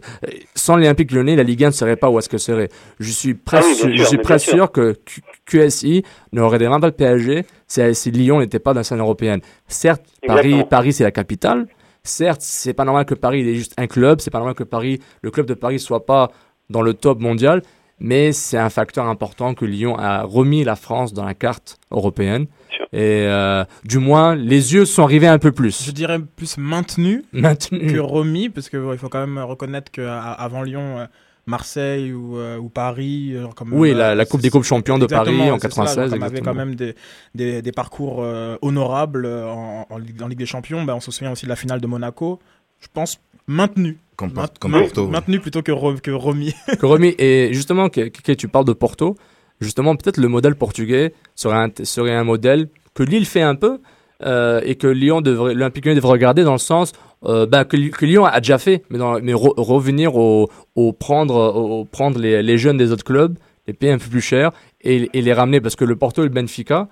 [0.55, 2.69] sans l'Olympique Lyonnais la Ligue 1 ne serait pas où est-ce que serait.
[3.01, 4.71] Je suis presque Ah oui, bien je sûr, suis presque sûr.
[4.71, 8.99] que Q- QSI n'aurait des pas le PSG si, Lyon n'était pas dans la scène
[9.01, 9.41] européenne.
[9.67, 10.63] Certes Paris.
[10.69, 11.67] Paris c'est la capitale.
[12.03, 14.21] Certes c'est pas normal que Paris il est juste un club.
[14.21, 16.31] C'est pas normal que Paris le club de Paris soit pas
[16.69, 17.61] dans le top mondial
[18.03, 22.45] mais c'est un facteur important que Lyon a remis la France dans la carte européenne
[22.91, 27.23] et euh, du moins les yeux sont arrivés un peu Je plus dirais plus maintenu
[27.33, 31.05] que remis, parce que ouais, il faut quand même reconnaître qu'avant Lyon, euh,
[31.45, 35.05] Marseille ou, euh, ou Paris, euh, comme Oui, la, la Coupe des Coupes champions de
[35.05, 36.11] Paris en c'est ça, 96.
[36.11, 36.95] comme avait quand même des,
[37.35, 40.83] des, des parcours euh, honorables en, en Ligue des Champions.
[40.83, 42.39] Ben, on se souvient aussi de la finale de Monaco.
[42.83, 43.97] Je pense maintenu.
[44.15, 45.07] Comme, Maint- comme maint- Porto.
[45.07, 46.53] Maintenu plutôt que, re- que remis.
[46.79, 47.15] Que remis.
[47.17, 49.15] Et justement, que, que- tu parles de Porto.
[49.61, 53.79] Justement, peut-être le modèle portugais serait un, serait un modèle que Lille fait un peu
[54.23, 56.91] euh, et que Lyon devrait, l'Olympique Lyonnais devrait regarder dans le sens
[57.25, 60.91] euh, bah, que, que Lyon a déjà fait, mais, dans, mais re- revenir au, au
[60.93, 64.21] prendre, au, au prendre les, les jeunes des autres clubs, les payer un peu plus
[64.21, 66.87] cher et, et les ramener parce que le Porto et le Benfica.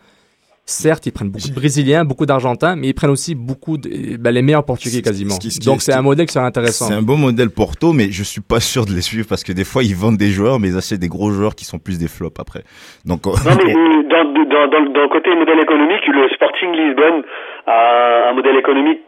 [0.72, 4.32] Certes, ils prennent beaucoup de Brésiliens, beaucoup d'Argentins, mais ils prennent aussi beaucoup de, bah,
[4.32, 5.36] les meilleurs Portugais quasiment.
[5.36, 6.88] ce qui- ce qui- Donc ce c'est un modèle qui serait intéressant.
[6.88, 9.52] C'est un bon modèle Porto, mais je suis pas sûr de les suivre parce que
[9.54, 11.98] des fois ils vendent des joueurs, mais ils achètent des gros joueurs qui sont plus
[12.00, 12.64] des flops après.
[13.06, 13.74] Donc euh, Non, mais
[14.12, 17.24] dans, dans, dans, dans le côté modèle économique, le Sporting Lisbonne
[17.68, 19.00] a un modèle économique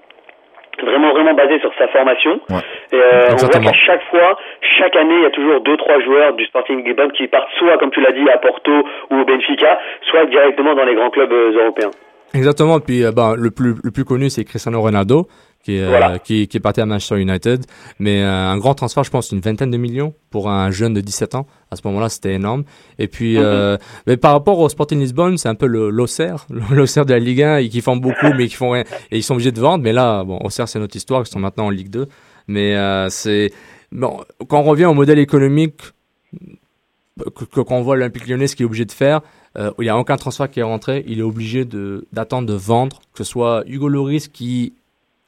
[0.81, 2.39] vraiment vraiment basé sur sa formation.
[2.49, 2.61] Ouais.
[2.91, 4.37] Et euh, on voit qu'à chaque fois,
[4.77, 7.77] chaque année, il y a toujours deux trois joueurs du Sporting Lisbonne qui partent soit,
[7.77, 8.71] comme tu l'as dit, à Porto
[9.11, 11.91] ou au Benfica, soit directement dans les grands clubs euh, européens.
[12.33, 12.79] Exactement.
[12.79, 15.27] Puis euh, ben, le plus le plus connu c'est Cristiano Ronaldo
[15.63, 17.65] qui est euh, qui, qui est parti à Manchester United.
[17.99, 21.01] Mais euh, un grand transfert, je pense, une vingtaine de millions pour un jeune de
[21.01, 21.47] 17 ans.
[21.71, 22.63] À ce moment-là, c'était énorme.
[22.99, 27.13] Et puis, euh, mais par rapport au Sporting Lisbonne, c'est un peu l'Auxerre, l'Auxerre de
[27.13, 28.83] la Ligue 1, et qui font beaucoup, mais qui font rien.
[29.11, 29.83] Et ils sont obligés de vendre.
[29.83, 31.21] Mais là, bon, Auxerre, c'est notre histoire.
[31.25, 32.07] Ils sont maintenant en Ligue 2.
[32.47, 32.75] Mais
[33.09, 33.51] c'est
[33.91, 34.19] bon.
[34.49, 35.79] Quand on revient au modèle économique
[37.35, 39.21] que, que- qu'on voit l'Olympique Lyonnais ce qu'il est obligé de faire,
[39.57, 42.53] euh, il n'y a aucun transfert qui est rentré, il est obligé de d'attendre de
[42.55, 44.73] vendre, que ce soit Hugo Loris qui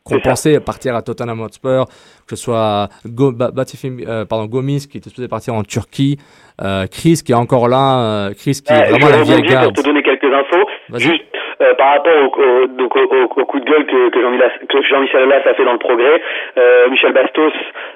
[0.06, 1.86] qu'on pensait partir à Tottenham Hotspur,
[2.30, 6.18] que ce soit Go, Ba- Batifim- euh, pardon, Gomis qui était supposé partir en Turquie,
[6.62, 9.62] euh, Chris qui est encore là, euh, Chris qui est vraiment la vieille rebondir pour
[9.64, 9.76] garde.
[9.76, 10.66] te donner quelques infos.
[11.00, 11.24] Juste
[11.62, 14.52] euh, par rapport au, au- donc au, coup de gueule que, que Jean-Michel
[14.90, 16.22] Jean-Michel Aulas a fait dans le progrès,
[16.58, 17.52] euh, Michel Bastos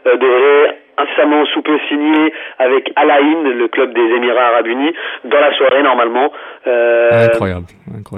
[0.08, 4.94] euh, devrait incessamment sous peu signer avec Al Ain, le club des Émirats Arabes Unis,
[5.26, 6.32] dans la soirée normalement.
[6.68, 7.66] Euh, incroyable.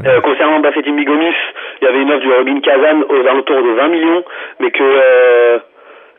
[0.06, 1.34] Euh, concernant Bafetim Bigomis,
[1.82, 4.24] il y avait une offre du Robin Kazan aux alentours de 20 millions,
[4.60, 5.60] mais que euh,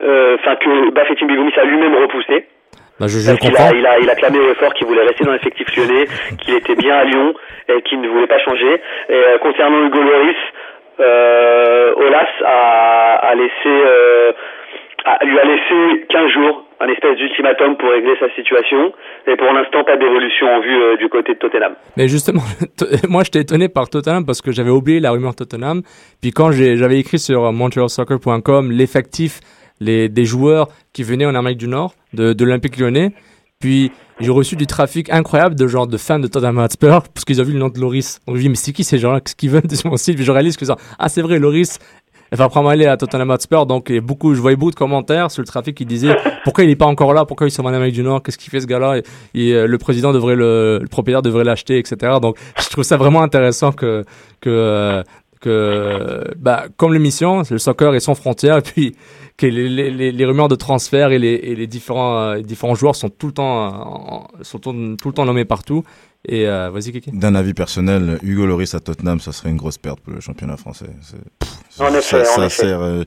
[0.03, 2.47] euh, enfin que Bafetim Bigomis a lui-même repoussé.
[3.01, 3.71] Bah, je, je Parce qu'il comprends.
[3.71, 6.07] a, il a, il a clamé au effort qu'il voulait rester dans l'effectif lyonnais,
[6.41, 7.35] qu'il était bien à Lyon
[7.69, 8.81] et qu'il ne voulait pas changer.
[9.09, 10.37] Et euh, concernant Hugo Lloris,
[11.01, 14.33] euh, Olas a, a laissé, euh,
[15.05, 18.93] a- lui a laissé 15 jours, un espèce d'ultimatum pour régler sa situation.
[19.27, 21.75] Et pour l'instant, pas d'évolution en vue euh, du côté de Tottenham.
[21.97, 22.43] Mais justement,
[23.09, 25.83] moi j'étais étonné par Tottenham parce que j'avais oublié la rumeur Tottenham.
[26.21, 29.41] Puis quand j'avais écrit sur euh, montrealsoccer.com l'effectif
[29.81, 33.11] les, des joueurs qui venaient en Amérique du Nord, de, de l'Olympique lyonnais,
[33.61, 37.41] puis j'ai reçu du trafic incroyable de genre de fans de Tottenham Hotspur parce qu'ils
[37.41, 38.21] ont vu le nom de Loris.
[38.27, 39.21] On me dit mais c'est qui ces gens-là?
[39.21, 41.79] Qu'est-ce qu'ils veulent sur mon site Puis je réalise que ça, ah c'est vrai Loris.
[42.33, 44.77] Va probablement aller à Tottenham Hotspur, donc il y a beaucoup, je voyais beaucoup de
[44.77, 47.62] commentaires sur le trafic qui disaient pourquoi il est pas encore là, pourquoi ils sont
[47.64, 49.03] en Amérique du Nord, qu'est-ce qu'il fait ce gars-là,
[49.37, 52.14] euh, le président devrait le, le propriétaire devrait l'acheter, etc.
[52.23, 54.05] Donc je trouve ça vraiment intéressant que
[54.40, 55.03] que euh,
[55.42, 58.97] que bah comme l'émission, le soccer est sans frontières, et puis
[59.37, 63.27] que les, rumeurs de transfert et les, et les différents euh, différents joueurs sont tout
[63.27, 65.85] le temps sont tout le temps nommés partout.
[66.29, 67.11] Et euh, vas-y Kiki.
[67.13, 70.57] D'un avis personnel, Hugo Loris à Tottenham, ça serait une grosse perte pour le championnat
[70.57, 70.87] français.
[71.01, 72.63] C'est- pff, En effet, ça, en ça effet.
[72.63, 72.81] sert.
[72.81, 73.03] euh,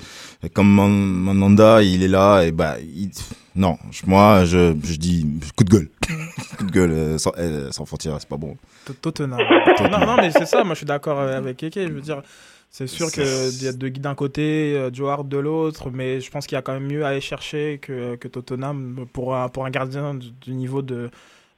[0.53, 3.11] comme Man- Mandanda, il est là et bah, il-
[3.55, 5.89] non, je- moi, je, je dis coup de gueule,
[6.57, 8.57] coup de gueule euh, sans, euh, sans frontières, c'est pas bon.
[8.85, 9.39] Tot- Tottenham.
[9.91, 11.75] non, non, mais c'est ça, moi je suis d'accord avec Keke.
[11.87, 12.21] Je veux dire,
[12.69, 13.23] c'est sûr qu'il
[13.63, 16.59] y a de Guy d'un côté, Joe Hart de l'autre, mais je pense qu'il y
[16.59, 20.15] a quand même mieux à aller chercher que, que Tottenham pour un, pour un gardien
[20.15, 21.09] du, du niveau de,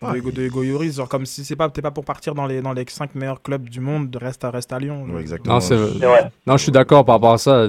[0.01, 0.95] de, Hugo- de Hugo Lloris.
[0.95, 3.41] Genre, comme si c'est pas, t'es pas pour partir dans les, dans les 5 meilleurs
[3.41, 5.05] clubs du monde, de reste à, reste à Lyon.
[5.11, 5.59] Ouais, exactement.
[6.45, 7.67] Non, je suis d'accord par rapport à ça.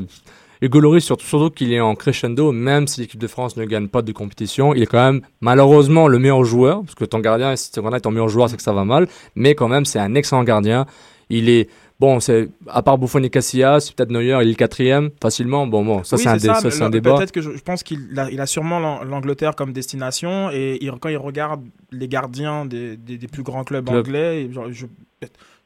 [0.60, 3.86] Hugo Lloris, surtout, surtout qu'il est en crescendo, même si l'équipe de France ne gagne
[3.86, 7.54] pas de compétition, il est quand même malheureusement le meilleur joueur, parce que ton gardien,
[7.54, 9.06] si ton gardien est ton meilleur joueur, c'est que ça va mal,
[9.36, 10.86] mais quand même, c'est un excellent gardien.
[11.30, 11.68] Il est,
[12.00, 15.66] bon, c'est, à part Buffon et Casillas, peut-être Neuer, il est quatrième, facilement.
[15.66, 17.16] Bon, bon, ça, Oui, c'est un, dé- ça, un débat.
[17.16, 20.78] Peut-être que je, je pense qu'il a, il a sûrement l'An- l'Angleterre comme destination et
[20.80, 23.98] il- quand il regarde les gardiens des, des, des plus grands clubs Club.
[24.06, 24.86] anglais, je-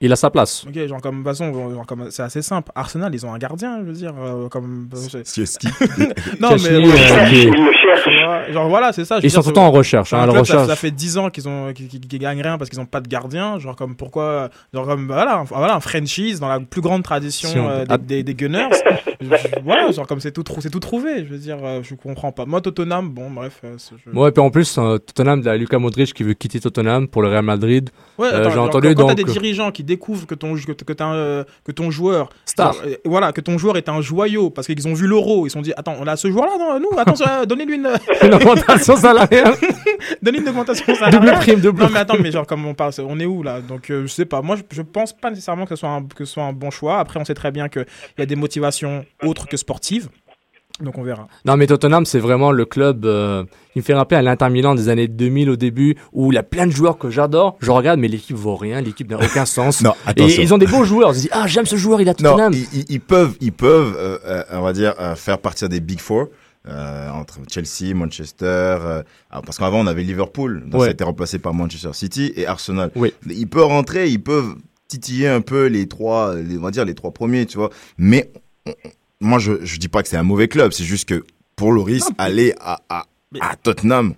[0.04, 0.64] Il a sa place.
[0.68, 2.70] ok, genre comme de toute façon, genre comme c'est assez simple.
[2.74, 5.68] Arsenal, ils ont un gardien, je veux dire, euh, comme c'est- Sieski.
[6.40, 8.04] non mais euh, qui est- Ils le cherchent.
[8.04, 9.20] tu vois, genre voilà, c'est ça.
[9.20, 10.12] je Ils sont tout le temps en recherche.
[10.12, 10.66] Hein, ça, recherche.
[10.66, 13.58] ça fait 10 ans qu'ils ont qu'ils, gagnent rien parce qu'ils n'ont pas de gardien,
[13.58, 17.48] genre comme pourquoi genre comme voilà, un- voilà un franchise dans la plus grande tradition
[17.48, 17.98] Si on- euh, des, Ah.
[17.98, 18.68] des, des Gunners.
[19.64, 22.32] Voilà, genre comme c'est tout trou- c'est tout trouvé, je veux dire, euh, je comprends
[22.32, 22.44] pas.
[22.44, 25.56] Moi Tottenham, bon bref, euh, je- Ouais, puis en plus, euh, Tottenham, il y a
[25.56, 27.90] Luka Modric qui veut quitter Tottenham pour le Real Madrid.
[28.18, 30.72] Ouais, Euh, j'ai entendu, quand, quand t'as donc- des dirigeants qui découvrent que ton, que,
[30.72, 32.74] que, un, euh, que ton joueur, Star.
[32.84, 35.54] euh, voilà, que ton joueur est un joyau parce qu'ils ont vu l'euro, ils se
[35.54, 37.90] sont dit, attends, on a ce joueur-là, non, nous, attention, euh, donnez-lui une,
[38.22, 39.54] Une augmentation salariale.
[40.22, 41.38] donnez une augmentation double salariale.
[41.40, 43.60] prime, double Non mais attends, mais genre comme on parle, on est où là?
[43.60, 44.42] Donc je sais pas.
[44.42, 46.70] Moi je, je pense pas nécessairement que ce soit un, que ce soit un bon
[46.70, 46.98] choix.
[46.98, 47.80] Après on sait très bien que
[48.16, 50.08] il y a des motivations autres que sportives.
[50.80, 51.28] Donc on verra.
[51.44, 54.74] Non, mais Tottenham, c'est vraiment le club euh, qui me fait rappeler à l'Inter Milan
[54.74, 57.56] des années 2000 au début, où il y a plein de joueurs que j'adore.
[57.60, 59.82] Je regarde, mais l'équipe vaut rien, l'équipe n'a aucun sens.
[59.82, 61.10] Non, Et ils ont des beaux joueurs.
[61.10, 62.52] Ils se disent, ah, j'aime ce joueur, il a Non, Tottenham.
[62.54, 65.80] ils, ils- ils peuvent, ils peuvent, euh, euh, on va dire, euh, faire partir des
[65.80, 66.28] Big Four.
[66.68, 70.86] euh, entre Chelsea, Manchester, euh, parce qu'avant on avait Liverpool, donc Ouais.
[70.86, 72.92] ça a été remplacé par Manchester City et Arsenal.
[72.94, 73.12] Oui.
[73.28, 74.54] Ils peuvent rentrer, ils peuvent
[74.86, 77.70] titiller un peu les trois, les- on va dire les trois premiers, tu vois.
[77.98, 78.30] Mais
[78.66, 78.74] on-
[79.22, 81.24] moi je, dis pas que c'est un mauvais club, c'est juste que
[81.56, 83.04] pour Loris, Non, aller à, à,
[83.40, 84.14] à Tottenham,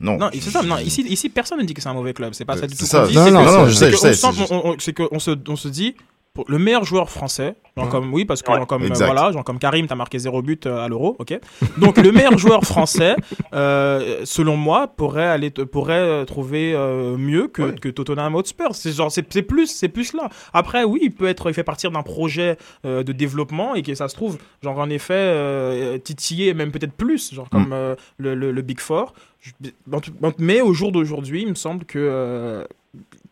[0.00, 0.16] non.
[0.16, 0.62] Non, c'est ça.
[0.62, 2.32] Non, ici, ici personne ne dit que c'est un mauvais club.
[2.32, 2.86] C'est pas Euh, ça du c'est tout.
[2.86, 3.00] ça.
[3.02, 5.30] qu'on dit, Non, c'est non, non, je c'est sais, je sais, c'est C'est qu'on se,
[5.48, 5.96] on se dit.
[6.38, 7.90] Pour Le meilleur joueur français, genre Ouais.
[7.90, 8.58] comme oui parce que Ouais.
[8.58, 11.38] genre comme euh, voilà, genre comme Karim, t'as marqué zéro but euh, à l'Euro, ok.
[11.78, 13.16] Donc le meilleur joueur français,
[13.54, 17.74] euh, selon moi, pourrait aller pourrait trouver euh, mieux que, Ouais.
[17.74, 18.74] que Tottenham Hotspur.
[18.74, 20.28] C'est genre c'est plus c'est plus là.
[20.52, 24.06] Après oui, il peut être il fait partir d'un projet de développement et que ça
[24.08, 28.62] se trouve genre en effet titiller même peut-être plus genre comme euh, le, le, le
[28.62, 29.12] Big Four.
[30.38, 32.66] Mais au jour d'aujourd'hui, il me semble que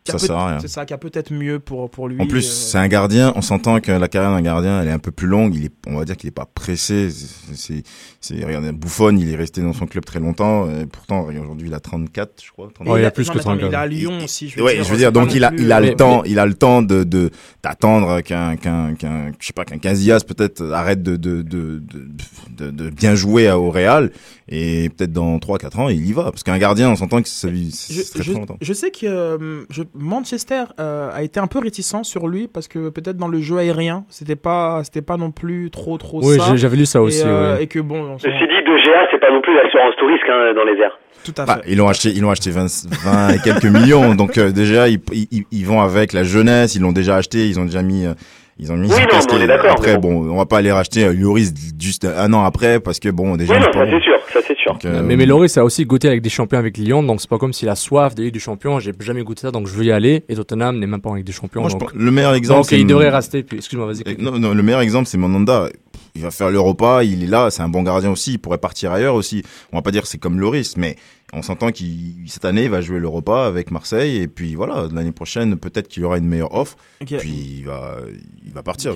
[0.07, 0.59] Ça peut- sert à rien.
[0.61, 2.21] C'est ça, a peut-être mieux pour pour lui.
[2.21, 3.33] En plus, euh, c'est un gardien.
[3.37, 5.55] On s'entend que la carrière d'un gardien, elle est un peu plus longue.
[5.55, 7.09] Il est, on va dire qu'il est pas pressé.
[7.55, 7.83] C'est,
[8.29, 10.69] c'est, regardez, Buffon, il est resté dans son club très longtemps.
[10.71, 12.69] Et pourtant, aujourd'hui, il a 34, je crois.
[12.75, 12.93] 34.
[12.95, 13.71] Ouais, il a a- plus que mais attends, mais 34.
[13.71, 14.49] Il est à Lyon aussi.
[14.49, 15.95] Je veux ouais, dire, je veux dire, donc il a, plus, il a euh, le
[15.95, 17.31] temps, il a le temps de, de,
[17.63, 22.11] d'attendre qu'un, qu'un, qu'un, je sais pas, qu'un Casillas peut-être arrête de, de, de, de,
[22.57, 24.11] de, de bien jouer à- au Real.
[24.49, 26.25] Et peut-être dans 3-4 ans, il y va.
[26.25, 27.71] Parce qu'un gardien, on s'entend que ça lui,
[28.13, 28.57] très, je- longtemps.
[28.61, 32.69] je sais que euh, je- Manchester euh, a été un peu réticent sur lui parce
[32.69, 36.37] que peut-être dans le jeu aérien, c'était pas, c'était pas non plus trop trop Oui,
[36.39, 36.55] ça.
[36.55, 37.19] j'avais lu ça aussi.
[37.21, 37.65] et, euh, ouais.
[37.65, 40.27] et que bon, on Ceci dit, De Gea, c'est pas non plus l'assurance tout risque
[40.29, 40.99] hein, dans les airs.
[41.25, 41.71] tout à Bah, fait.
[41.73, 42.67] ils l'ont acheté, ils l'ont acheté 20,
[43.05, 44.15] 20 et quelques millions.
[44.15, 46.75] Donc euh, déjà, ils, ils, ils vont avec la jeunesse.
[46.75, 47.47] Ils l'ont déjà acheté.
[47.49, 48.15] Ils ont déjà mis, euh,
[48.59, 48.89] ils ont mis.
[48.89, 51.53] Oui, non, on est d'accord, Après, mais bon, on va pas aller racheter euh, Lloris
[51.79, 53.53] juste un an après parce que bon, déjà.
[53.55, 53.91] Oui, non, pas ça bon.
[53.99, 54.73] c'est sûr, ça c'est sûr.
[54.73, 57.31] Donc, euh, Mais, mais Loris a aussi goûté avec des champions avec Lyon, donc c'est
[57.31, 58.81] pas comme s'il a soif de Ligue des Champions.
[58.81, 60.25] J'ai jamais goûté ça, donc je veux y aller.
[60.29, 61.61] Et Tottenham n'est même pas en Ligue des Champions.
[61.61, 63.43] moi, je pense- le meilleur exemple, donc il devrait rester.
[63.43, 64.03] Puis, excuse-moi, vas-y.
[64.09, 65.69] Euh, Non, non, le meilleur exemple, c'est Mandanda.
[66.17, 68.91] Il va faire l'Europa, il est là, c'est un bon gardien aussi, il pourrait partir
[68.93, 69.43] ailleurs aussi.
[69.73, 70.97] On va pas dire c'est comme Loris, mais
[71.33, 75.13] on s'entend qu'il cette année il va jouer l'Europa avec Marseille et puis voilà, l'année
[75.13, 77.17] prochaine peut-être qu'il aura une meilleure offre, Ok.
[77.19, 77.97] puis il va
[78.45, 78.95] il va partir.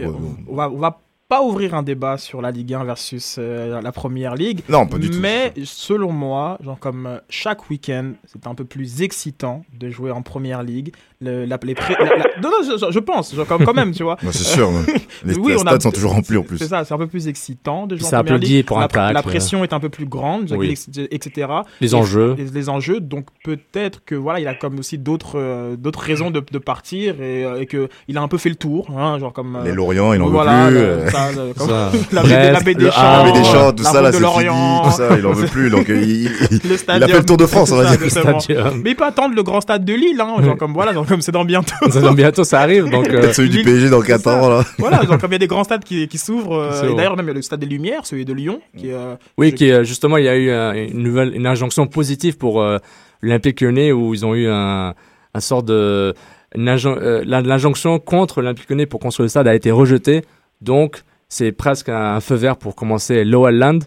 [0.49, 1.01] On, va, on va
[1.31, 4.61] pas ouvrir un débat sur la Ligue 1 versus euh, la Première Ligue.
[4.69, 5.19] Non, pas du tout.
[5.21, 10.11] Mais selon moi, genre comme euh, chaque week-end, c'est un peu plus excitant de jouer
[10.11, 10.93] en Première Ligue.
[11.23, 13.93] Le, la, les pré- la- la- non, non, je, je pense, genre comme quand même,
[13.93, 14.17] tu vois.
[14.23, 14.71] Bah, c'est sûr.
[15.25, 16.57] Les Oui, on a- stades sont toujours remplis en plus.
[16.59, 18.65] C'est ça, c'est un peu plus excitant de jouer en Première Ligue.
[18.67, 20.75] pour un la, tacle, la pression est un peu plus grande, Oui.
[21.11, 21.47] etc.
[21.83, 22.35] Les enjeux.
[22.39, 26.31] Les, les enjeux, donc peut-être que voilà, il a comme aussi d'autres euh, d'autres raisons
[26.31, 29.19] de, de partir et, euh, et que il a un peu fait le tour, hein,
[29.19, 31.11] genre comme euh, Les Lorient, il en voilà, veut plus.
[31.57, 31.93] Ça, Ça.
[32.13, 34.13] la, baie, la baie des le champs, Havre, la baie des champs, tout ça là,
[34.13, 35.71] c'est fini, tout ça, il en veut plus.
[35.71, 36.29] Donc il, il-
[36.89, 38.11] a fait le tour de France, on va C'est dire.
[38.11, 38.81] Stadium.
[38.83, 41.21] Mais il peut attendre le grand stade de Lille, hein, genre comme voilà, genre comme
[41.21, 41.75] c'est dans bientôt.
[41.91, 42.89] Ça donne bientôt, ça arrive.
[42.91, 44.43] Donc, euh, Peut-être celui du PSG dans c'est 4 ça.
[44.43, 44.65] ans là.
[44.79, 46.55] voilà, genre comme il y a des grands stades qui, qui s'ouvrent.
[46.57, 48.91] euh, C'est d'ailleurs même il y a le stade des Lumières, celui de Lyon, qui
[48.93, 51.87] euh, oui, je- qui euh, justement, il y a eu euh, une nouvelle, une injonction
[51.87, 52.79] positive pour euh,
[53.23, 54.95] l'Olympique Lyonnais où ils ont eu un,
[55.35, 56.15] un sort de
[56.55, 60.23] l'injonction contre l'Olympique Lyonnais pour construire le stade a été rejetée.
[60.61, 63.79] Donc, c'est presque un feu vert pour commencer l'OL Land.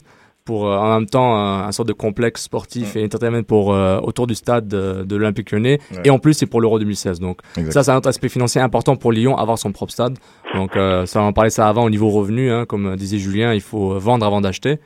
[0.46, 4.00] pour euh, en même temps un, un sorte de complexe sportif et entertainment pour euh,
[4.02, 5.80] autour du stade de, de l'Olympique Lyonnais.
[5.92, 6.02] Ouais.
[6.06, 7.38] et en plus c'est pour l'Euro 2016 donc.
[7.72, 10.18] Ça c'est un autre aspect financier important pour Lyon avoir son propre stade.
[10.56, 13.54] Donc euh, ça on en parlait ça avant au niveau revenu hein, comme disait Julien
[13.54, 14.80] il faut vendre avant d'acheter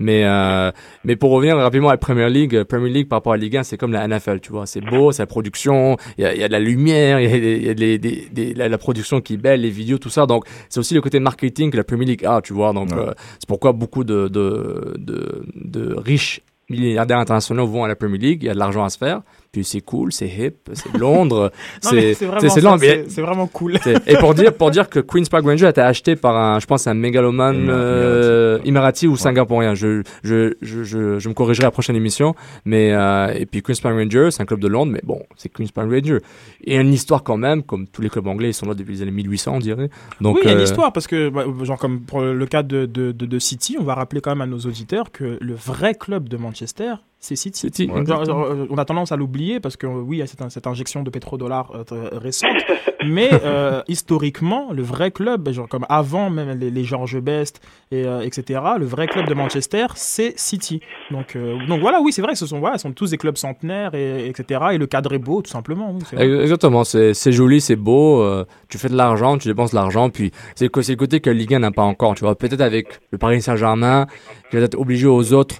[0.00, 0.72] mais euh,
[1.04, 3.42] mais pour revenir rapidement à la Premier League euh, Premier League par rapport à la
[3.42, 6.26] Ligue 1 c'est comme la NFL tu vois c'est beau c'est la production il y
[6.26, 8.54] a, y a de la lumière il y a, des- y a des- des- des-
[8.54, 11.20] la, la production qui est belle les vidéos tout ça donc c'est aussi le côté
[11.20, 12.98] marketing que la Premier League a tu vois donc Ouais.
[12.98, 16.40] euh, c'est pourquoi beaucoup de, de, de, de riches
[16.70, 18.42] milliardaires internationaux vont à la Premier League.
[18.42, 19.22] Il y a de l'argent à se faire.
[19.52, 21.50] Puis c'est cool, c'est hip, c'est Londres.
[21.80, 22.78] C'est Londres,
[23.08, 23.78] c'est- vraiment cool.
[24.06, 26.66] Et pour dire, pour dire que Queen's Park Ranger a été acheté par un, je
[26.66, 29.74] pense, un mégalomane euh, émirati ou singapourien.
[29.74, 32.34] Je, je, je, je, je me corrigerai à la prochaine émission.
[32.64, 35.48] Mais euh, et puis Queen's Park Rangers, c'est un club de Londres, mais bon, c'est
[35.48, 36.18] Queen's Park Rangers.
[36.62, 39.02] Et une histoire quand même, comme tous les clubs anglais, ils sont là depuis les
[39.02, 39.90] années 1800, on dirait.
[40.20, 42.46] Donc, oui, il y a une euh, histoire, parce que, bah, genre, comme pour le
[42.46, 45.38] cas de, de, de, de City, on va rappeler quand même à nos auditeurs que
[45.40, 47.58] le vrai club de Manchester, c'est City.
[47.60, 50.20] City, Donc, genre, genre, euh, on a tendance à l'oublier parce que, euh, oui, il
[50.20, 52.56] y a cette, cette injection de pétrodollars euh, très récente.
[53.06, 57.60] mais euh, historiquement, le vrai club, genre, comme avant même les, les George Best,
[57.90, 60.80] et, euh, etc., le vrai club de Manchester, c'est City.
[61.10, 63.18] Donc, euh, donc voilà, oui, c'est vrai que ce sont, voilà, ce sont tous des
[63.18, 65.94] clubs centenaires, et, etc., et le cadre est beau, tout simplement.
[66.12, 70.08] Oui, Exactement, c'est joli, c'est beau, euh, tu fais de l'argent, tu dépenses de l'argent,
[70.08, 72.24] puis c'est le, co- c'est le côté que la Ligue 1 n'a pas encore, tu
[72.24, 72.34] vois.
[72.34, 74.06] Peut-être avec le Paris Saint-Germain,
[74.50, 75.56] qui va être obligé aux autres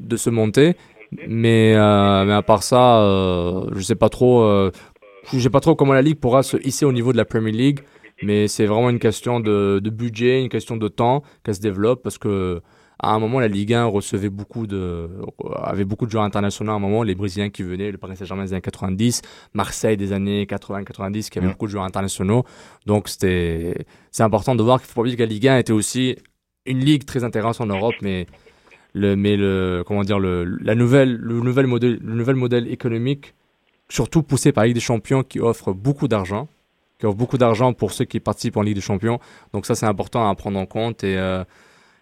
[0.00, 0.76] de se monter,
[1.12, 4.70] mais, euh, mais à part ça, euh, je sais pas trop, euh,
[5.32, 7.52] je sais pas trop comment la Ligue pourra se hisser au niveau de la Premier
[7.52, 7.80] League,
[8.22, 12.02] mais c'est vraiment une question de, de budget, une question de temps qu'elle se développe,
[12.02, 12.60] parce que
[13.00, 15.08] à un moment, la Ligue 1 recevait beaucoup de,
[15.54, 18.44] avait beaucoup de joueurs internationaux à un moment, les Brésiliens qui venaient, le Paris Saint-Germain
[18.44, 19.22] des années 90,
[19.54, 21.50] Marseille des années 80-90, qui avait Mm.
[21.52, 22.42] beaucoup de joueurs internationaux.
[22.86, 25.72] Donc, c'était, c'est important de voir qu'il faut pas oublier que la Ligue 1 était
[25.72, 26.16] aussi
[26.66, 28.26] une ligue très intéressante en Europe, mais
[28.94, 33.34] le, mais le, comment dire, le, la nouvelle, le nouvel modèle, le nouvel modèle économique,
[33.88, 36.48] surtout poussé par la Ligue des Champions, qui offre beaucoup d'argent,
[36.98, 39.18] qui offre beaucoup d'argent pour ceux qui participent en Ligue des Champions.
[39.52, 41.44] Donc ça, c'est important à prendre en compte et, euh,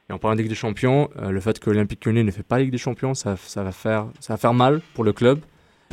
[0.09, 2.43] et en parlant de Ligue des Champions, euh, le fait que l'Olympique Lyonnais ne fait
[2.45, 5.41] pas Ligue des Champions, ça, ça, va faire, ça va faire mal pour le club.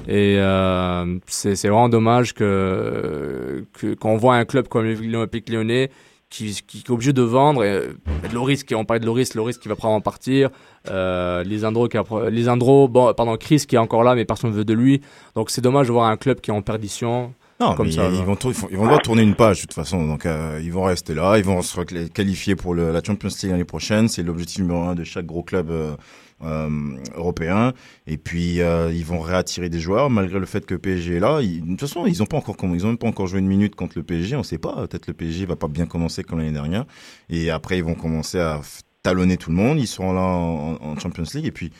[0.07, 5.91] Et euh, c'est vraiment dommage que que- qu'on voit un club comme l'Olympique Lyonnais
[6.33, 7.63] qui, qui, qui est obligé de vendre.
[7.63, 7.93] Et, euh,
[8.33, 10.49] Loris, qui on parlait de Loris, Loris qui va probablement partir.
[10.89, 14.55] Euh, Lisandro, qui a, Lisandro, bon, pardon, Chris qui est encore là, mais personne ne
[14.55, 15.01] veut de lui.
[15.35, 17.33] Donc c'est dommage de voir un club qui est en perdition.
[17.59, 19.61] Non, Comme mais ça, ils, vont ils, font- ils vont devoir tourner une page de
[19.61, 20.05] toute façon.
[20.07, 23.51] Donc euh, ils vont rester là, ils vont se qualifier pour le- la Champions League
[23.51, 24.07] l'année prochaine.
[24.09, 25.95] C'est l'objectif numéro un de chaque gros club euh,
[26.43, 26.69] euh,
[27.15, 27.71] européen.
[28.07, 31.41] Et puis euh, ils vont réattirer des joueurs malgré le fait que PSG est là.
[31.41, 33.47] Ils- de toute façon, ils ont pas encore ils ont même pas encore joué une
[33.47, 34.35] minute contre le PSG.
[34.35, 34.87] On sait pas.
[34.87, 36.85] Peut-être le PSG va pas bien commencer comme l'année dernière.
[37.29, 38.59] Et après ils vont commencer à
[39.03, 39.79] talonner tout le monde.
[39.79, 41.71] Ils seront là en, en Champions League et puis.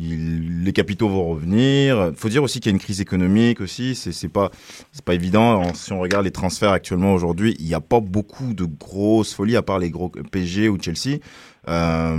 [0.00, 2.12] Les capitaux vont revenir.
[2.16, 3.94] Faut dire aussi qu'il y a une crise économique aussi.
[3.94, 4.50] C'est c'est pas
[4.92, 5.62] c'est pas évident.
[5.62, 9.34] En- Si on regarde les transferts actuellement aujourd'hui, il n'y a pas beaucoup de grosses
[9.34, 11.18] folies à part les gros PSG ou Chelsea.
[11.68, 12.16] Euh,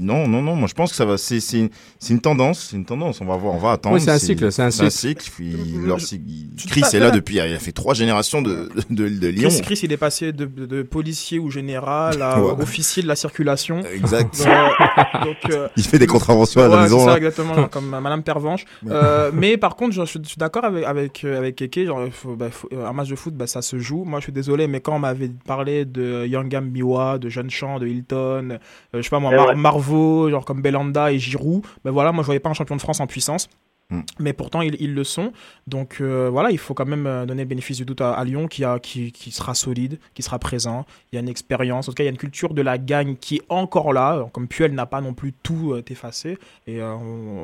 [0.00, 0.54] non, non, non.
[0.54, 1.18] Moi, je pense que ça va.
[1.18, 2.68] C'est c'est c'est une tendance.
[2.70, 3.20] C'est une tendance.
[3.20, 3.54] On va voir.
[3.54, 3.96] On va attendre.
[3.96, 5.28] Oui, c'est un cycle, c'est un cycle.
[5.40, 7.34] Il- leur il- Chris est là depuis.
[7.36, 9.48] Il a fait trois générations de de, de Lyon.
[9.50, 12.52] Chris, Chris, il est passé de, de- de policier ou général à Ouais.
[12.62, 13.80] officier de la circulation.
[13.92, 14.40] Exact.
[14.46, 16.98] Euh, donc, euh, Il fait des contraventions à la Ouais, maison.
[17.00, 17.16] c'est ça, là.
[17.16, 18.66] exactement, comme Madame Pervenche.
[18.88, 21.86] Euh, mais par contre, je, je suis d'accord avec avec avec Keke.
[21.86, 24.04] Genre, faut- bah, faut- un match de foot, bah, ça se joue.
[24.04, 27.80] Moi, je suis désolé, mais quand on m'avait parlé de Yangam Miwa, de Jeune Champ,
[27.80, 28.58] de Hilton, euh,
[28.94, 29.56] je sais pas moi, C'est Mar-.
[29.56, 32.80] Marvaux, genre comme Belanda et Giroud, ben voilà, moi je voyais pas un champion de
[32.80, 33.48] France en puissance.
[33.90, 34.00] Mm.
[34.20, 35.32] Mais pourtant, ils, ils le sont.
[35.66, 38.24] Donc euh, voilà, il faut quand même euh, donner le bénéfice du doute à, à
[38.24, 40.84] Lyon qui, a, qui, qui sera solide, qui sera présent.
[41.10, 42.76] Il y a une expérience, en tout cas, il y a une culture de la
[42.76, 44.26] gagne qui est encore là.
[44.32, 46.38] Comme Puel n'a pas non plus tout euh, effacé.
[46.66, 46.94] Et euh,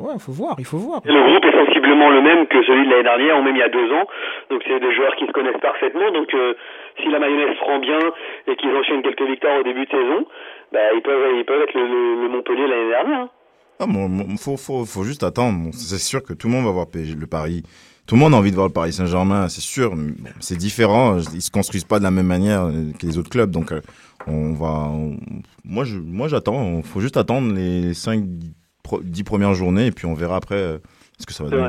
[0.02, 1.00] ouais, il faut voir, il faut voir.
[1.04, 3.62] Le groupe est sensiblement le même que celui de l'année dernière, ou même il y
[3.62, 4.06] a deux ans.
[4.50, 6.10] Donc c'est des joueurs qui se connaissent parfaitement.
[6.12, 6.52] Donc euh,
[7.02, 7.98] si la mayonnaise prend bien
[8.46, 10.26] et qu'ils enchaînent quelques victoires au début de saison,
[10.72, 13.20] bah, ils peuvent ils peuvent être le, le- le Montpellier de l'année dernière.
[13.22, 13.30] hein.
[13.80, 15.58] Ah, bon, bon, faut, faut, faut juste attendre.
[15.58, 17.64] Bon, c'est sûr que tout le monde va voir le Paris.
[18.06, 19.94] Tout le monde a envie de voir le Paris Saint-Germain, c'est sûr.
[20.38, 21.18] c'est différent.
[21.34, 23.50] Ils se construisent pas de la même manière euh, que les autres clubs.
[23.50, 23.80] Donc, euh,
[24.28, 24.88] on va.
[24.92, 25.16] on-
[25.64, 26.76] Moi, je, moi, j'attends.
[26.76, 28.22] Il faut juste attendre les 5
[29.02, 30.78] 10 premières journées et puis on verra après euh,
[31.18, 31.68] ce que ça va donner.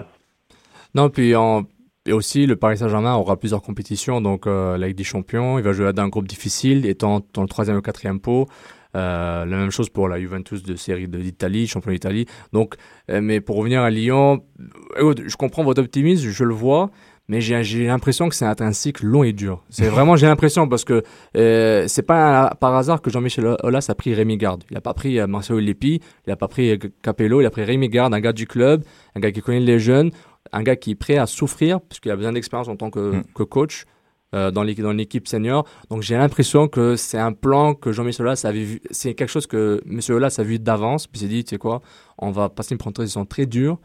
[0.94, 1.64] Non, puis en,
[2.06, 4.22] et aussi, le Paris Saint-Germain aura plusieurs compétitions.
[4.22, 7.42] Donc, euh, la Ligue des Champions, il va jouer dans un groupe difficile, étant dans
[7.42, 8.48] le troisième ou quatrième pot.
[8.96, 12.26] Euh, la même chose pour la Juventus de série d'Italie, champion d'Italie.
[12.54, 12.76] Donc,
[13.12, 14.44] euh, mais pour revenir à Lyon,
[15.00, 16.92] euh, je comprends votre optimisme, je le vois,
[17.28, 19.66] mais j'ai j'ai l'impression que c'est un, un cycle long et dur.
[19.70, 21.04] C'est vraiment, j'ai l'impression, parce que
[21.36, 24.64] euh, c'est pas un- par hasard que Jean-Michel Aulas a pris Rémi Garde.
[24.72, 27.90] Il a pas pris Marcelo Lippi, il a pas pris Capello, il a pris Rémi
[27.90, 28.86] Garde, un gars du club,
[29.16, 30.12] un gars qui connaît les jeunes,
[30.52, 33.18] un gars qui est prêt à souffrir, parce qu'il a besoin d'expérience en tant que,
[33.18, 33.24] Mm.
[33.36, 33.86] que coach.
[34.34, 38.64] euh, dans l'équipe senior donc j'ai l'impression que c'est un plan que Jean-Michel Aulas avait
[38.64, 41.52] vu c'est quelque chose que Monsieur Aulas a vu d'avance puis il s'est dit tu
[41.52, 41.82] sais quoi
[42.18, 43.78] on va passer une transition très dure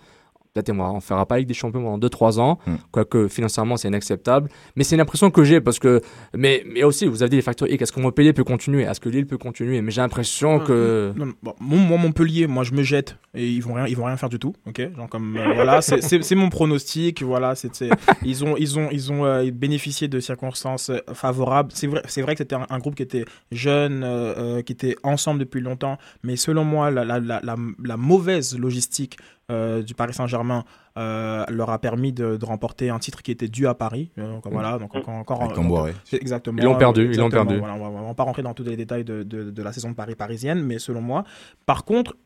[0.55, 2.74] peut-être on ne fera pas avec des champions pendant 2-3 ans, Mm.
[2.90, 4.48] quoique financièrement c'est inacceptable.
[4.76, 6.01] Mais c'est l'impression que j'ai parce que.
[6.34, 7.82] Mais, mais aussi, vous avez des facteurs X.
[7.82, 8.82] Est-ce que Montpellier peut continuer?
[8.82, 9.80] Est-ce que Lille peut continuer?
[9.82, 11.12] Mais j'ai l'impression que.
[11.16, 14.05] Non, non, bon, moi, Montpellier, moi, je me jette et ils vont rien, ils vont
[14.07, 14.55] rien faire du tout.
[14.66, 17.22] Ok, genre comme euh, voilà, c'est- c'est c'est mon pronostic.
[17.22, 17.90] Voilà, c'est c'est-
[18.24, 21.70] ils ont, ils ont, ils ont euh, bénéficié de circonstances euh, favorables.
[21.72, 24.72] C'est vrai, c'est vrai que c'était un, un groupe qui était jeune, euh, euh, qui
[24.72, 25.96] était ensemble depuis longtemps.
[26.24, 29.16] Mais selon moi, la, la, la, la, la mauvaise logistique
[29.51, 30.64] euh, du Paris Saint-Germain
[30.96, 34.11] euh, leur a permis de, de remporter un titre qui était dû à Paris.
[34.18, 35.88] Euh, donc, voilà, donc encore, encore Avec donc, Camboire.
[36.05, 36.59] c'est Exactement.
[36.59, 37.59] Ils l'ont perdu, ils l'ont perdu.
[37.59, 39.72] Voilà, on va, on va pas rentrer dans tous les détails de, de, de la
[39.72, 41.24] saison de Paris parisienne, mais selon moi,
[41.66, 42.16] par contre,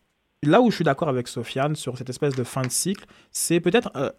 [0.43, 3.61] là où je suis d'accord avec Sofiane sur cette espèce de fin de cycle, c'est
[3.61, 4.11] peut-être euh,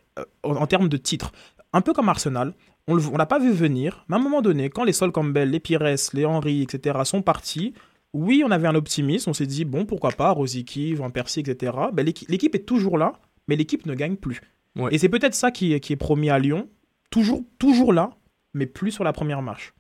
[0.44, 1.32] en, en termes de titres.
[1.74, 2.54] Un peu comme Arsenal,
[2.88, 5.50] on ne l'a pas vu venir, mais à un moment donné, quand les Sol Campbell,
[5.50, 7.00] les Pires, les Henry, etc.
[7.04, 7.74] sont partis,
[8.16, 11.74] oui, on avait un optimisme, on s'est dit, bon, pourquoi pas, Rosicky, Van Persie, etc.
[11.94, 13.14] Ben, l'équi- L'équipe est toujours là,
[13.48, 14.42] mais l'équipe ne gagne plus.
[14.76, 14.94] Ouais.
[14.94, 16.68] Et c'est peut-être ça qui, est- qui est promis à Lyon,
[17.10, 18.12] toujours, toujours là,
[18.54, 19.74] mais plus sur la première marche.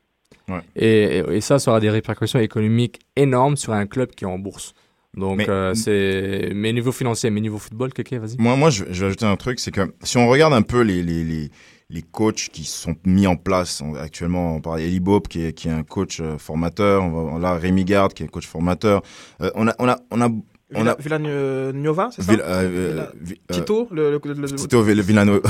[0.75, 4.27] Et, et, et ça, ça aura des répercussions économiques énormes sur un club qui est
[4.27, 4.73] en bourse.
[5.15, 6.51] Donc, Mais- euh, c'est.
[6.53, 8.35] Mais niveau financier, mais niveau football, quelqu'un, vas-y.
[8.37, 10.81] Moi, moi, je, je vais ajouter un truc, c'est que si on regarde un peu
[10.81, 11.49] les, les, les,
[11.89, 15.67] les coachs qui sont mis en place actuellement, on parle d'Eli Bob, qui est, qui
[15.67, 19.01] est un coach euh, formateur, on va, là, Rémi Garde, qui est un coach formateur.
[19.41, 20.29] Euh, on a, on a, on a,
[20.71, 22.33] Villa, Villanova, c'est ça?
[22.33, 24.19] Euh, euh, Villa- Vi- Tito, le,
[24.55, 24.81] Tito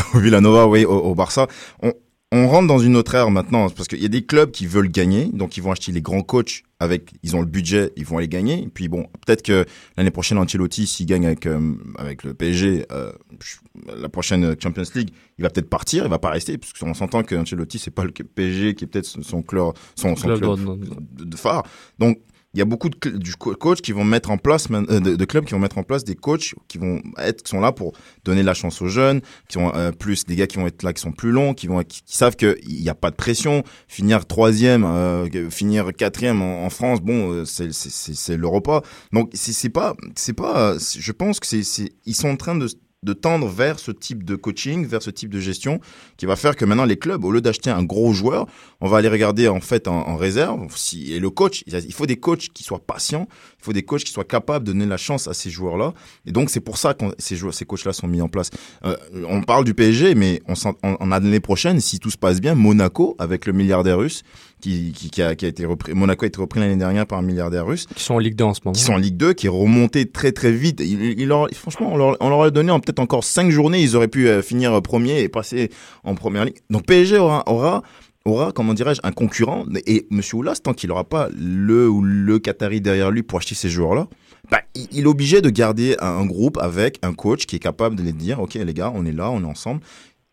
[0.16, 1.48] Villanova, oui, au, au Barça.
[1.82, 1.94] On,
[2.32, 4.90] on rentre dans une autre ère maintenant, parce qu'il y a des clubs qui veulent
[4.90, 8.18] gagner, donc ils vont acheter les grands coachs avec, ils ont le budget, ils vont
[8.18, 8.62] aller gagner.
[8.64, 9.66] Et puis bon, peut-être que
[9.96, 13.14] l'année prochaine, Ancelotti, s'il gagne avec, euh, avec le PSG, euh,
[13.98, 17.24] la prochaine Champions League, il va peut-être partir, il va pas rester, parce qu'on s'entend
[17.24, 20.50] que Ancelotti, c'est pas le PSG qui est peut-être son club, son, son Club club
[20.80, 21.64] de- de, de phare.
[22.00, 22.20] Donc,
[22.56, 23.34] il y a beaucoup de, du
[23.84, 26.56] qui vont mettre en place, euh, de, clubs qui vont mettre en place des coachs
[26.70, 27.92] qui vont être, qui sont là pour
[28.24, 30.94] donner la chance aux jeunes, qui ont euh, plus des gars qui vont être là,
[30.94, 33.64] qui sont plus longs, qui vont, qui, qui savent qu'il n'y a pas de pression.
[33.90, 38.82] Finir troisième, euh, que- finir quatrième en, France, bon, c'est c'est- c'est l'Europa.
[39.12, 42.68] Donc c'est pas, c'est pas, je pense que c'est, ils sont en train de
[43.04, 45.80] de tendre vers ce type de coaching, vers ce type de gestion,
[46.18, 48.48] qui va faire que maintenant les clubs, au lieu d'acheter un gros joueur,
[48.82, 50.68] on va aller regarder en fait en, en réserve.
[50.94, 53.28] Et le coach, il faut des coachs qui soient patients,
[53.60, 55.94] il faut des coachs qui soient capables de donner la chance à ces joueurs-là.
[56.26, 58.50] Et donc c'est pour ça que ces, ces coachs-là sont mis en place.
[58.86, 58.96] Euh,
[59.30, 62.42] on parle du PSG, mais s'en- on, on a l'année prochaine, si tout se passe
[62.42, 64.24] bien, Monaco avec le milliardaire russe
[64.66, 65.94] qui, qui, qui a, qui a été repris.
[65.94, 68.44] Monaco a été repris l'année dernière par un milliardaire russe Qui sont en Ligue 2
[68.46, 68.74] en ce moment.
[68.74, 70.82] qui sont en Ligue 2, qui est remonté très très vite.
[70.84, 73.80] Il, il leur- franchement, on leur, on leur a donné en peut-être encore 5 journées,
[73.82, 75.70] ils auraient pu euh, finir euh, premier et passer
[76.04, 76.58] en première ligue.
[76.72, 77.84] Donc PSG aura, aura,
[78.26, 79.66] aura comment dirais-je, un concurrent.
[79.86, 83.54] Et Monsieur Oulas, tant qu'il n'aura pas le ou le Qatari derrière lui pour acheter
[83.54, 84.08] ces joueurs-là,
[84.50, 88.02] bah, il, est obligé de garder un groupe avec un coach qui est capable de
[88.04, 89.82] les dire, ok les gars, on est là, on est ensemble.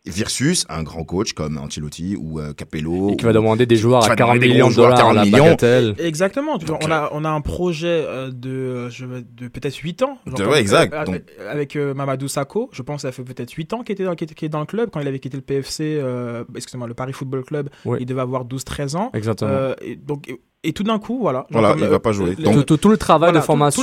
[0.05, 3.11] Versus un grand coach comme Ancelotti ou euh, Capello.
[3.11, 5.13] Et qui va demander des joueurs à va 40 demander des millions de dollars à
[5.13, 5.43] la 40 millions.
[5.45, 5.95] bagatelle.
[5.97, 6.57] Exactement.
[6.57, 10.03] tu vois, Donc, on, a, on a un projet euh, de, euh, de peut-être 8
[10.03, 10.17] ans.
[10.27, 10.93] De- ouais, exact.
[10.93, 13.83] euh, Donc- euh, avec euh, Mamadou Sakho, je pense que ça fait peut-être 8 ans
[13.83, 14.89] qu'il était, dans- était, le club.
[14.91, 17.99] Quand il avait quitté le PFC, euh, excusez-moi, le Paris Football Club, Oui.
[18.01, 19.09] il devait avoir 12-13 ans.
[19.13, 19.51] Exactement.
[19.51, 20.27] Euh, et, donc,
[20.63, 21.45] et, tout d'un coup, voilà.
[21.51, 22.35] Voilà, comme, il euh, va pas jouer.
[22.37, 23.81] les- Donc- tout, tout- tout le travail Voilà, de tout- tout le formation,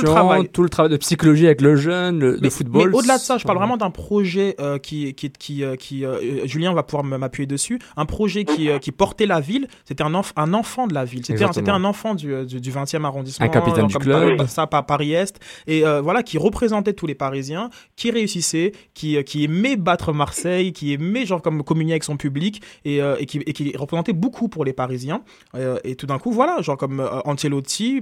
[0.51, 0.89] tout le, travail.
[0.91, 2.89] de psychologie avec le jeune, le, mais, football.
[2.89, 6.05] mais au-delà de ça, je parle vraiment d'un projet euh, qui, qui, qui, euh, qui
[6.05, 7.79] euh, Julien va pouvoir m'appuyer dessus.
[7.97, 9.67] Un projet qui, euh, qui portait la ville.
[9.85, 11.19] C'était un, enf- un enfant de la ville.
[11.25, 11.65] C'était un, Exactement.
[11.65, 13.45] c'était un enfant du, euh, du, du 20e arrondissement.
[13.45, 14.37] Un capitaine du club.
[14.37, 15.39] Paris- ça, par Paris-Est.
[15.67, 20.13] Et euh, voilà, qui représentait tous les Parisiens, qui réussissait, qui, euh, qui aimait battre
[20.13, 23.75] Marseille, qui aimait genre comme communier avec son public et, euh, et, qui, et qui
[23.77, 25.21] représentait beaucoup pour les Parisiens.
[25.55, 28.01] Euh, et tout d'un coup, voilà, genre comme euh, Ancelotti,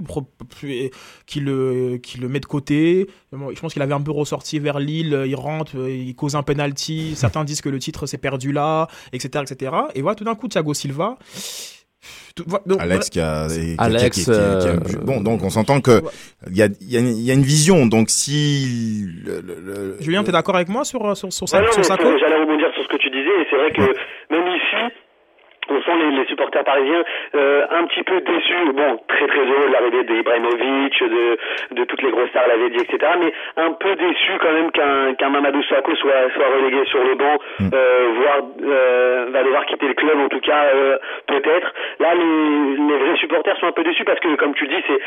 [1.26, 3.06] qui le, qui le met de côté.
[3.32, 6.14] Bon, je pense qu'il avait un peu ressorti vers Lille, euh, il rentre, euh, il
[6.14, 7.14] cause un penalty.
[7.16, 9.72] Certains disent que le titre s'est perdu là, etc., etc.
[9.94, 11.16] Et voilà, tout d'un coup, Thiago Silva.
[12.34, 13.46] tout- voilà, donc, Alex qui a,
[15.04, 16.00] bon donc on s'entend que
[16.50, 19.40] il y a, il y, a une- il y a une vision donc si le,
[19.42, 20.00] le- le- voilà.
[20.00, 22.88] Julien, t'es d'accord avec moi sur, sur, sur, non, sur c'est- J'allais rebondir sur ce
[22.88, 23.82] que tu disais, et c'est vrai que
[24.32, 24.46] même
[25.70, 27.02] on sent les, les supporters parisiens
[27.34, 28.72] euh, un petit peu déçus.
[28.74, 31.38] Bon, très très heureux de l'arrivée d'Ibrahimovic, de,
[31.76, 32.98] de toutes les grosses stars, l'avait dit, etc.
[33.20, 37.14] Mais un peu déçus quand même qu'un qu'un Mamadou Sakho soit, soit relégué sur le
[37.14, 37.68] banc, Mm.
[37.74, 41.72] euh, voire euh, va devoir quitter le club en tout cas euh, peut-être.
[42.00, 44.82] Là, les, les vrais supporters sont un peu déçus parce que, comme tu le dis,
[44.86, 45.00] c'est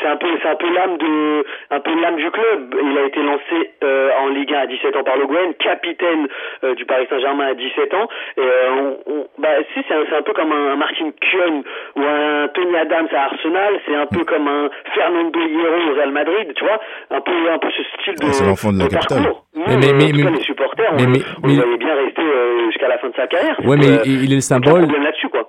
[0.00, 2.74] c'est un peu c'est un peu l'âme de un peu l'âme du club.
[2.82, 6.26] Il a été lancé euh, en Ligue 1 à 17 ans par Le Guen, capitaine
[6.64, 8.08] euh, du Paris Saint-Germain à 17 ans.
[8.36, 8.70] Et euh,
[9.06, 11.62] on, on- bah si c'est un, c'est un peu comme un Martin Kuhn
[11.96, 13.74] ou un Tony Adams à Arsenal.
[13.86, 16.52] C'est un peu comme un Fernando Hierro au Real Madrid.
[16.56, 16.80] Tu vois,
[17.10, 18.26] un peu un peu ce style de.
[18.26, 19.22] Ouais, c'est l'enfant de la capitale.
[19.54, 22.88] Mais- mais- euh, mais- mais- les supporters, on, mais- on voyait bien rester euh, jusqu'à
[22.88, 23.56] la fin de sa carrière.
[23.64, 24.86] Ouais, mais Euh, il, est le symbole.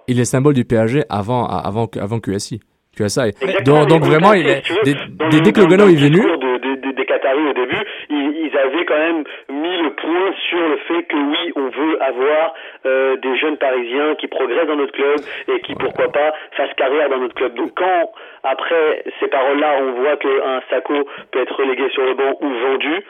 [0.07, 2.59] Il est le symbole du PSG avant, avant, avant QSI.
[2.95, 3.31] QSI.
[3.65, 4.93] Donc, donc vraiment, il est, dès,
[5.51, 8.47] que le dans Gano est venu, discours de- de- de- des Qataris au début, ils,
[8.47, 12.53] ils avaient quand même mis le point sur le fait que oui, on veut avoir
[12.85, 13.17] euh,
[14.17, 17.55] qui progressent dans notre club et qui, pourquoi pas, fassent carrière dans notre club.
[17.55, 18.11] Donc quand,
[18.43, 23.03] après ces paroles-là, on voit qu'un Sacco peut être relégué sur le banc ou vendu,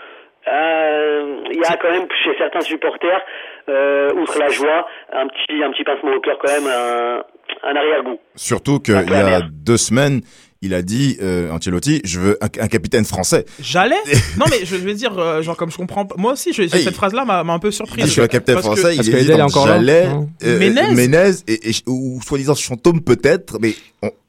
[0.47, 3.21] euh, il y a quand même chez certains supporters,
[3.67, 7.23] euh, outre la joie, un petit, un petit pincement au cœur quand même, un,
[7.63, 8.19] un arrière-goût.
[8.35, 10.21] Surtout qu'il y a deux semaines,
[10.65, 13.45] il a dit, euh, Ancelotti, je veux un, un capitaine français.
[13.61, 13.95] J'allais
[14.37, 16.15] Non, mais je vais dire, euh, genre, comme je comprends pas.
[16.17, 16.83] Moi aussi, je- Hey.
[16.83, 18.01] cette phrase-là m'a m'a un peu surpris.
[18.01, 19.75] Je suis un capitaine parce que- français, parce il que est entre encore là.
[19.77, 20.29] Jallet, Non.
[20.43, 20.93] euh, Menez.
[20.95, 23.75] Menez et, et, ou soi-disant Chantôme peut-être, mais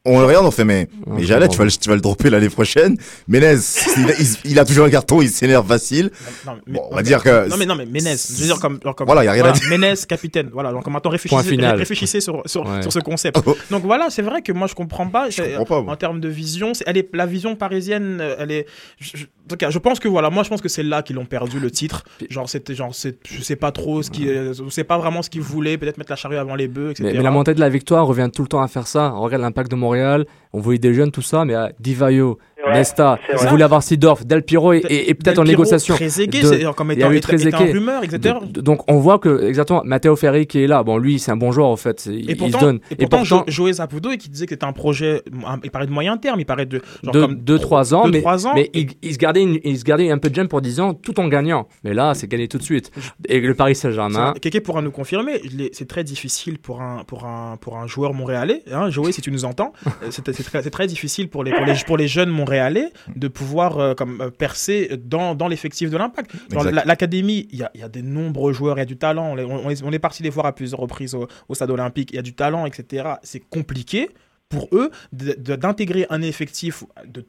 [0.04, 2.00] on, on le regarde, on fait, mais, mais Jallet, tu vas, le- tu vas le
[2.00, 2.96] dropper l'année prochaine.
[3.28, 3.54] Menez,
[3.96, 6.10] il, a- il- il a toujours un carton, il s'énerve facile.
[6.46, 8.14] Non, mais- Bon, on va dire que- Non, mais non, mais Ménez.
[8.16, 8.78] Je veux dire, comme.
[8.84, 9.68] genre comme Voilà, y a rien à dire.
[9.68, 10.50] Ménez, capitaine.
[10.52, 11.76] Voilà, donc maintenant, réfléchissez, final.
[11.76, 12.82] réfléchissez sur, sur, Ouais.
[12.82, 13.38] sur ce concept.
[13.46, 13.56] Oh.
[13.70, 15.28] Donc voilà, c'est vrai que moi, je comprends pas.
[15.30, 15.92] Je comprends pas, moi.
[15.92, 18.66] En termes de vision, elle est, la vision parisienne, euh, elle est.
[19.00, 21.02] Je, je- en tout cas, je pense que voilà, moi, je pense que c'est là
[21.02, 22.04] qu'ils ont perdu le titre.
[22.30, 25.30] Genre, c'était genre, c'est- je sais pas trop ce qui, je sais pas vraiment ce
[25.30, 27.04] qu'ils voulaient, peut-être mettre la charrue avant les bœufs, etc.
[27.04, 29.12] mais, mais la montée de la victoire revient tout le temps à faire ça.
[29.16, 32.72] On regarde l'impact de Montréal, on voyait des jeunes, tout ça, mais euh, Divayo, Ouais,
[32.72, 33.48] Nesta, vrai.
[33.50, 35.94] voulez avoir Sidorf, Del Piero et, et- et peut-être en négociation.
[35.94, 37.72] Trezeguet, de- comme il y étant, avait étant, étant Trezeguet.
[37.72, 38.34] rumeur, etc.
[38.44, 41.36] De- donc on voit que, exactement, Matteo Ferri qui est là, bon lui c'est un
[41.36, 42.80] bon joueur en fait, il, Et il pourtant, se donne.
[42.90, 45.22] et pourtant, Jo- Joey Zapudo, qui disait que c'était un projet,
[45.62, 48.10] il parlait de moyen terme, il parlait de genre deux, comme deux, trois ans, deux,
[48.10, 48.52] mais, trois ans.
[48.56, 50.80] mais il, il se gardait une- il se gardait un peu de gemme pour 10
[50.80, 51.68] ans tout en gagnant.
[51.84, 52.90] Mais là, c'est gagné tout de suite.
[53.28, 55.40] Et le Paris Saint-Germain, Quelqu'un pourra nous confirmer,
[55.72, 59.30] c'est très difficile pour un, pour un, pour un joueur montréalais, hein, Joey, si tu
[59.30, 62.30] nous entends, euh, c'est très, c'est très difficile pour les, pour, les, pour les jeunes
[62.30, 66.30] montréalais de pouvoir euh, comme, euh, percer dans, dans l'effectif de l'impact.
[66.50, 68.96] Dans L'académie, il y a, il y a des nombreux joueurs, il y a du
[68.96, 71.54] talent, on, est- on est, on est parti les voir à plusieurs reprises au, au
[71.54, 73.08] stade olympique, il y a du talent, etc.
[73.22, 74.10] C'est compliqué
[74.48, 76.84] pour eux d'intégrer un effectif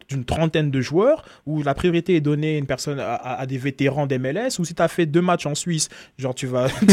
[0.09, 4.05] d'une trentaine de joueurs où la priorité est donnée à une personne à, des vétérans
[4.05, 6.86] d'MLS ou si tu as fait deux matchs en Suisse genre tu vas tu,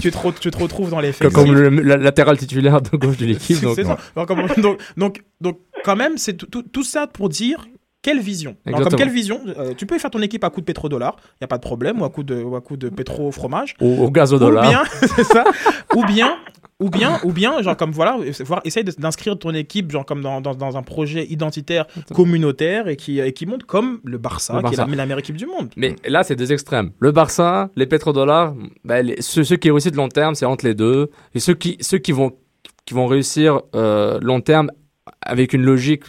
[0.00, 3.16] tu te, re- tu te retrouves dans l'effectif comme le, la- latéral titulaire de gauche
[3.18, 3.60] de l'équipe.
[3.60, 3.76] Donc-
[4.56, 7.66] donc, donc, donc, quand même, c'est tout, ça pour dire
[8.02, 10.64] quelle vision Alors, Comme quelle vision euh, Tu peux faire ton équipe à coup de
[10.66, 12.88] pétrodollar, il n'y a pas de problème, ou à coup de, ou à coup de
[12.88, 13.76] pétro-fromage.
[13.80, 14.82] Au, au gaz au Ou bien,
[15.16, 15.44] c'est ça.
[15.94, 16.36] Ou bien,
[16.82, 20.40] ou bien, ou bien, genre comme voilà, voir, essaye d'inscrire ton équipe, genre comme dans,
[20.40, 24.60] dans, dans un projet identitaire communautaire et qui, et qui monte comme le Barça, Le
[24.60, 24.86] qui est Barça.
[24.90, 25.70] la, la meilleure équipe du monde.
[25.76, 26.90] Mais là, c'est deux extrêmes.
[26.98, 28.54] Le Barça, les pétrodollars,
[28.84, 31.10] les- ceux, ceux qui réussissent de long terme, c'est entre les deux.
[31.34, 32.32] Et ceux qui, ceux qui vont,
[32.84, 34.70] qui vont réussir euh, long terme
[35.20, 36.04] avec une logique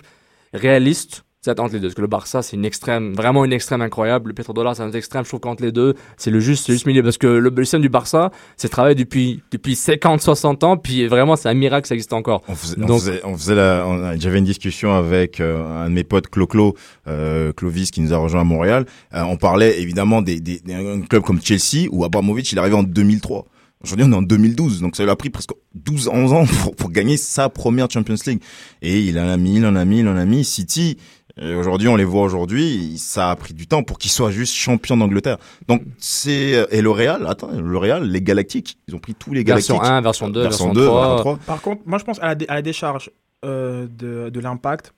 [0.53, 1.87] réaliste, c'est entre les deux.
[1.89, 4.29] Parce que le Barça, c'est une extrême, vraiment une extrême incroyable.
[4.29, 5.23] Le pétrodollar, c'est un extrême.
[5.23, 7.03] Je trouve qu'entre les deux, c'est le juste, c'est juste milieu.
[7.03, 10.77] Parce que le, le système du Barça, c'est travaillé depuis, depuis 50, 60 ans.
[10.77, 12.41] Puis vraiment, c'est un miracle que ça existe encore.
[12.47, 15.89] On faisait, on Donc- faisait, on faisait la, on- j'avais une discussion avec euh, un
[15.89, 16.75] de mes potes, Clo-Clo,
[17.07, 18.85] euh, Clovis, qui nous a rejoint à Montréal.
[19.13, 22.75] Euh, on parlait évidemment des, des, d'un club comme Chelsea, où Abramovich, il est arrivé
[22.75, 23.45] en 2003.
[23.83, 26.73] Aujourd'hui, on est en 2012, donc ça lui a pris presque 12, 11 ans pour,
[26.73, 28.39] pour gagner sa première Champions League.
[28.81, 30.45] Et il en a mis, il en a mis, il en a mis.
[30.45, 30.97] City,
[31.41, 34.97] aujourd'hui, on les voit aujourd'hui, ça a pris du temps pour qu'ils soient juste champions
[34.97, 35.37] d'Angleterre.
[35.67, 39.33] Donc, c'est, euh, et le Real, attends, le Real, les Galactiques, ils ont pris tous
[39.33, 39.71] les Galactiques.
[39.71, 41.07] Version 1, version 2, version version 2, 3.
[41.07, 41.37] version 3.
[41.45, 43.09] Par contre, moi je pense à la, dé- à la décharge
[43.45, 44.93] euh, de, de l'impact,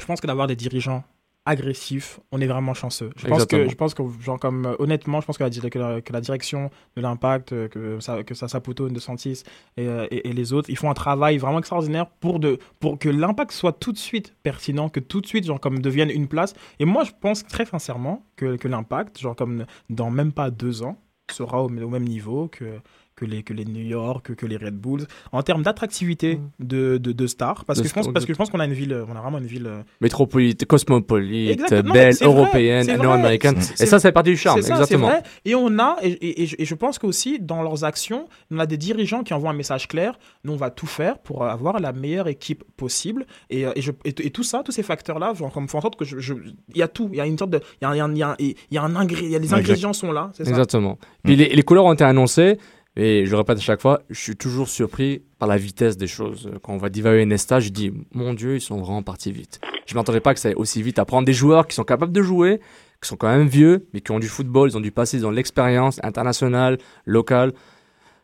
[0.00, 1.04] je pense que d'avoir des dirigeants
[1.50, 3.10] agressifs, on est vraiment chanceux.
[3.16, 3.64] Je pense Exactement.
[3.64, 6.00] que, je pense que genre, comme, euh, honnêtement, je pense que la, dir- que la,
[6.00, 9.42] que la direction de l'impact, euh, que, ça, que ça Saputo, De Santis
[9.76, 12.98] et, euh, et, et les autres, ils font un travail vraiment extraordinaire pour, de, pour
[12.98, 16.28] que l'impact soit tout de suite pertinent, que tout de suite, genre, comme devienne une
[16.28, 16.54] place.
[16.78, 20.82] Et moi, je pense très sincèrement que, que l'impact, genre, comme dans même pas deux
[20.82, 20.96] ans,
[21.32, 22.80] sera au, au même niveau que,
[23.20, 26.96] que les, que les New York, que, que les Red Bulls, en termes d'attractivité de,
[26.96, 27.64] de, de stars.
[27.66, 29.20] Parce De que, je pense, parce que je pense qu'on a une ville, on a
[29.20, 29.66] vraiment une ville.
[29.66, 33.60] euh, Métropolite, cosmopolite, Exactement, belle, européenne, nord-américaine.
[33.60, 35.08] C'est- Et ça, c'est partie du charme, ça, exactement.
[35.08, 35.22] vrai.
[35.44, 38.58] Et on a, et, et- et je- et je pense qu'aussi dans leurs actions, on
[38.58, 40.18] a des dirigeants qui envoient un message clair.
[40.44, 43.26] Nous, on va tout faire pour avoir la meilleure équipe possible.
[43.50, 45.96] Et, euh, et, je, et, et tout ça, tous ces facteurs-là, comme font en sorte
[45.96, 47.08] que je, je- il y a tout.
[47.12, 48.22] Il y a une sorte de, il y a, il y a un- il y
[48.22, 49.58] a un- il y a un ingré- il y a les Exact.
[49.58, 50.30] ingrédients sont là.
[50.34, 50.98] ça Exactement.
[51.24, 52.58] Puis les, les couleurs ont été annoncées,
[52.96, 56.50] et je répète à chaque fois, je suis toujours surpris par la vitesse des choses.
[56.62, 59.60] Quand on voit Divayo et Nesta, je dis, mon Dieu, ils sont vraiment partis vite.
[59.86, 62.12] Je m'attendais pas que ça aille aussi vite à prendre des joueurs qui sont capables
[62.12, 62.60] de jouer,
[63.00, 65.26] qui sont quand même vieux, mais qui ont du football, ils ont du passé, ils
[65.26, 67.52] ont l'expérience internationale, locale.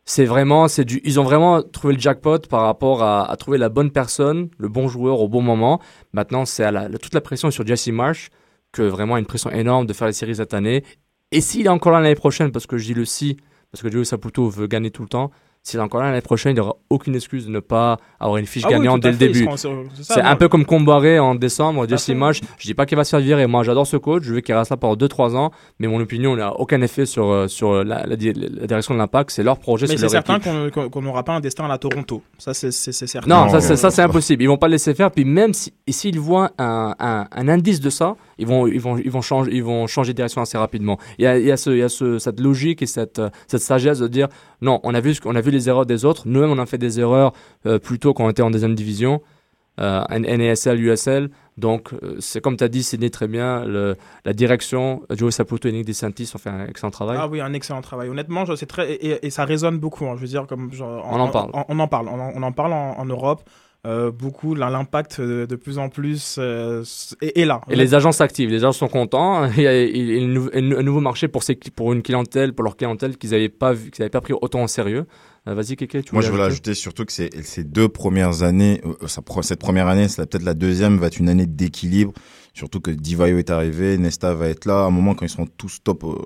[0.05, 3.59] C'est vraiment, c'est du, ils ont vraiment trouvé le jackpot par rapport à, à trouver
[3.59, 5.81] la bonne personne, le bon joueur au bon moment.
[6.13, 8.31] Maintenant, c'est à la, toute la pression sur Jesse Marsh,
[8.73, 10.85] que vraiment une pression énorme de faire les séries cette année.
[11.33, 13.37] Et s'il est encore là l'année prochaine, parce que je dis le si,
[13.77, 15.31] parce que Joey Saputo veut gagner tout le temps,
[15.69, 18.37] s'il est encore là l'année prochaine, il n'y aura aucune excuse de ne pas avoir
[18.37, 19.49] une fiche Ah gagnante dès le fait, début.
[20.01, 22.11] c'est un peu comme Combaré en décembre, Jesse.
[22.11, 22.41] Marsh.
[22.59, 24.55] Je dis pas qu'il va se faire virer, moi j'adore ce coach, je veux qu'il
[24.55, 25.51] reste là pendant 2-3 ans,
[25.81, 28.99] mais mon opinion n'a aucun effet sur, euh, sur la, la di- la direction de
[29.01, 32.23] l'impact, c'est leur projet, Mais c'est certain qu'on n'aura pas un destin à la Toronto.
[32.39, 33.29] Ça, c'est certain.
[33.29, 34.43] Non, ça, c'est- ça c'est impossible.
[34.45, 35.11] Ils vont pas le laisser faire.
[35.11, 38.99] Puis même si, s'ils voient un, un, un indice de ça, ils vont, ils vont,
[38.99, 40.99] ils vont changer, ils vont changer de direction assez rapidement.
[41.19, 43.21] Il y a, il y a, ce, il y a ce, cette logique et cette,
[43.49, 44.29] cette sagesse de dire
[44.63, 46.23] non, on a vu, qu'on a vu les erreurs des autres.
[46.27, 47.33] Nous-mêmes, on a fait des erreurs
[47.67, 49.21] euh, plus tôt quand on était en deuxième division,
[49.81, 51.31] euh, NASL, USL.
[51.59, 53.65] Donc, euh, c'est comme tu as dit, Sidney, très bien.
[53.65, 57.19] Le, la direction, Joe Saputo et Nick DeSantis ont fait un excellent travail.
[57.21, 58.09] Ah oui, un excellent travail.
[58.09, 60.07] Honnêtement, c'est très et, et- et ça résonne beaucoup.
[60.07, 60.15] hein.
[60.17, 61.51] Je veux dire, comme genre, On en parle.
[61.55, 62.09] On, on en parle.
[62.09, 63.43] On en, on en parle en Europe.
[63.87, 66.83] Euh, beaucoup, l'impact euh, de plus en plus euh,
[67.21, 67.61] est, est là.
[67.71, 69.49] Et les agents s'activent, les agents sont contents.
[69.57, 72.03] Il y a, il y a une nou- un nouveau marché pour, ces, pour une
[72.03, 75.07] clientèle, pour leur clientèle qu'ils n'avaient pas, vu- qu'ils n'avaient pas pris autant au sérieux.
[75.49, 78.81] Euh, Vas-y, Kéké, tu Moi, je voulais ajouter surtout que c'est ces deux premières années,
[78.85, 79.07] euh,
[79.43, 82.13] cette première année, c'est peut-être la deuxième, va être une année d'équilibre.
[82.55, 84.81] Surtout que Divayo est arrivé, Nesta va être là.
[84.81, 86.17] À un moment, quand ils seront tous top euh,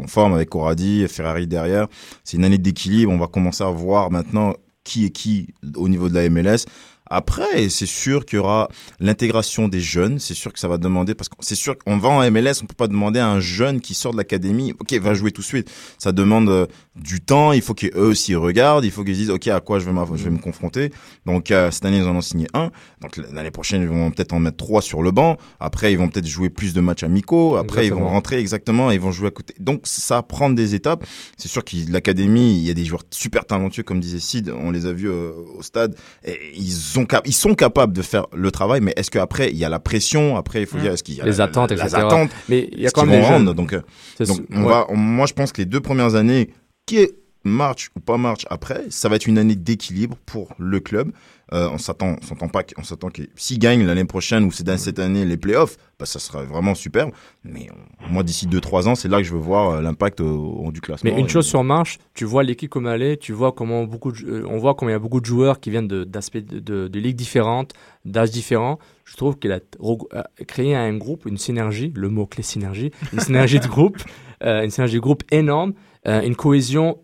[0.00, 1.88] en forme avec Corradi, Ferrari derrière,
[2.22, 3.10] c'est une année d'équilibre.
[3.10, 4.54] On va commencer à voir maintenant
[4.84, 6.64] qui est qui au niveau de la MLS.
[7.10, 8.68] Après, c'est sûr qu'il y aura
[9.00, 10.18] l'intégration des jeunes.
[10.18, 12.66] C'est sûr que ça va demander, parce que c'est sûr qu'on va en MLS, on
[12.66, 15.46] peut pas demander à un jeune qui sort de l'académie, ok, va jouer tout de
[15.46, 15.70] suite.
[15.98, 17.52] Ça demande euh, du temps.
[17.52, 18.84] Il faut qu'eux aussi regardent.
[18.84, 20.92] Il faut qu'ils se disent, ok, à quoi je vais, je vais me confronter.
[21.26, 22.70] Donc euh, cette année, ils en ont signé un.
[23.00, 25.36] Donc l'année prochaine, ils vont peut-être en mettre trois sur le banc.
[25.60, 27.56] Après, ils vont peut-être jouer plus de matchs amicaux.
[27.56, 28.90] Après, ils vont rentrer exactement.
[28.90, 29.54] Ils vont jouer à côté.
[29.58, 31.04] Donc ça va prendre des étapes.
[31.36, 34.52] C'est sûr qu'il l'académie, il y a des joueurs super talentueux, comme disait Sid.
[34.56, 35.96] On les a vus euh, au stade.
[36.24, 38.80] Et ils ont cap- ils sont capables de faire le travail.
[38.82, 40.36] Mais est-ce qu'après, il y a la pression?
[40.36, 40.80] Après, il faut Mm.
[40.80, 41.96] dire, est-ce qu'il y a Les la- attentes, les etc.
[41.96, 42.30] attentes.
[42.48, 43.32] Mais il y a quand même des jeunes.
[43.48, 43.80] rendre Donc, euh,
[44.26, 44.68] donc on Ouais.
[44.68, 46.50] va, on- moi, je pense que les deux premières années,
[46.86, 50.80] qui est marche ou pas marche après, ça va être une année d'équilibre pour le
[50.80, 51.12] club.
[51.54, 54.64] Euh, on s'attend, on s'attend pas, on s'attend que s'ils gagnent l'année prochaine ou c'est
[54.64, 57.10] dans cette année les playoffs, bah ça sera vraiment superbe.
[57.42, 60.80] Mais euh, moi, d'ici 2-3 ans, c'est là que je veux voir euh, l'impact du
[60.82, 61.10] classement.
[61.10, 63.84] Mais une Et- chose sur marche, tu vois l'équipe comme elle est, tu vois comment
[63.84, 66.36] beaucoup, de- on voit comment il y a beaucoup de joueurs qui viennent de- d'aspects
[66.36, 67.72] de, de, de ligues différentes,
[68.04, 68.78] d'âges différents.
[69.06, 69.60] Je trouve qu'il a
[70.46, 73.96] créé un groupe, une synergie, le mot clé synergie, une synergie de groupe,
[74.44, 75.72] euh, une synergie de groupe énorme,
[76.06, 76.98] euh, une cohésion.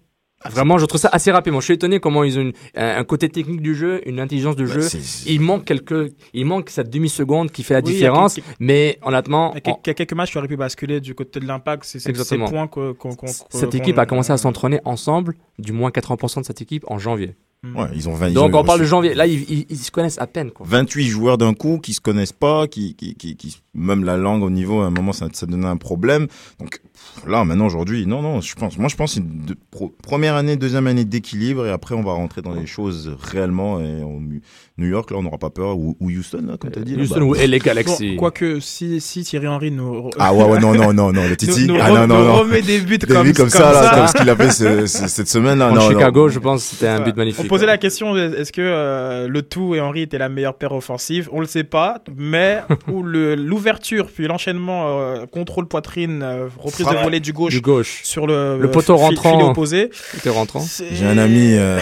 [0.51, 1.61] Vraiment, je trouve ça assez rapidement.
[1.61, 4.67] Je suis étonné comment ils ont une- un côté technique du jeu, une intelligence de
[4.67, 4.89] Bah, jeu.
[5.27, 8.35] Il manque quelques, il manque cette demi seconde qui fait la Oui, différence.
[8.35, 11.47] quelques- Mais honnêtement, Il y a quelques matchs qui auraient pu basculer du côté de
[11.47, 11.85] l'impact.
[11.85, 13.15] C'est ces points que- qu'on.
[13.15, 16.85] qu'on- cette qu'on- équipe a commencé à s'entraîner ensemble, du moins 80% de cette équipe
[16.89, 17.35] en janvier.
[17.75, 19.15] Ouais, ils ont 20, ils Donc ont- on parle de janvier.
[19.15, 20.51] Là, ils, ils- ils se connaissent à peine.
[20.51, 20.67] Quoi.
[20.69, 24.43] 28 joueurs d'un coup qui se connaissent pas, qui, qui, qui, qui- même la langue
[24.43, 26.27] au niveau, à un moment, ça, ça donnait un problème.
[26.61, 26.81] Donc
[27.27, 29.95] là, maintenant, aujourd'hui, non, non, je pense, moi, je pense que c'est une de- pro-
[30.03, 33.81] première année, deuxième année d'équilibre, et après, on va rentrer dans les choses réellement.
[33.81, 34.43] Et au Mu-
[34.77, 36.97] New York, là, on n'aura pas peur, ou, ou Houston, là, comme tu as dit.
[36.97, 37.25] là, Houston bah.
[37.27, 38.11] ou LA Galaxy.
[38.11, 40.11] Bon, Quoique, si, si Thierry Henry nous.
[40.19, 41.69] Ah ouais, ouais, non, non, non, non, le Titi.
[41.69, 42.35] nous, nous ah re- non, non, nous non.
[42.41, 44.87] remet des buts Des comme, buts comme, ça, là, comme ce qu'il a fait ce-
[44.87, 45.69] ce- cette semaine, là.
[45.71, 45.91] En non, non.
[45.91, 47.45] Chicago, je pense que c'était un but magnifique.
[47.45, 50.73] On posait la question est-ce que euh, le tout et Henry étaient la meilleure paire
[50.73, 51.29] offensive?
[51.31, 52.59] On le sait pas, mais
[52.93, 57.61] où le- l'ouverture puis l'enchaînement euh, contrôle poitrine euh, reprise de volée du gauche, Du
[57.61, 58.01] gauche.
[58.03, 59.51] sur le, Le poteau rentrant.
[59.51, 59.91] opposé.
[60.27, 60.65] Rentrant.
[60.91, 61.79] J'ai un ami, euh,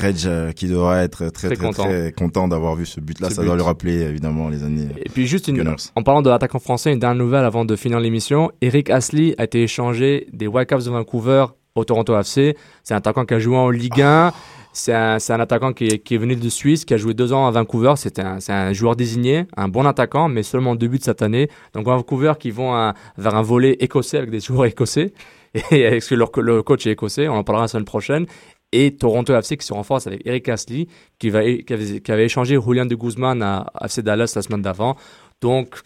[0.00, 2.24] Reg, euh, qui devrait être très, Très très, très, content.
[2.26, 3.28] content d'avoir vu ce but-là.
[3.30, 4.88] Ce Ça doit lui rappeler, évidemment, les années.
[5.04, 5.76] Et puis juste une, Gunners.
[5.96, 8.50] en parlant de l'attaquant français, une dernière nouvelle avant de finir l'émission.
[8.60, 12.56] Eric Astley a été échangé des Whitecaps de Vancouver au Toronto FC.
[12.82, 14.32] C'est un attaquant qui a joué en Ligue 1.
[14.74, 17.46] C'est un, attaquant qui est, qui est venu de Suisse, qui a joué deux ans
[17.46, 17.92] à Vancouver.
[17.96, 21.48] C'est un, joueur désigné, un bon attaquant, mais seulement deux buts cette année.
[21.74, 25.12] Donc Vancouver qui vont à- vers un volet écossais avec des joueurs écossais.
[25.70, 28.24] et est-ce que leur, co- le coach est écossais On en parlera la semaine prochaine.
[28.72, 30.86] Et Toronto FC qui se renforce avec Eric Astley,
[31.18, 34.42] qui, va, qui, avait, qui avait échangé Julian de Guzman à à FC Dallas la
[34.42, 34.96] semaine d'avant.
[35.42, 35.80] Donc,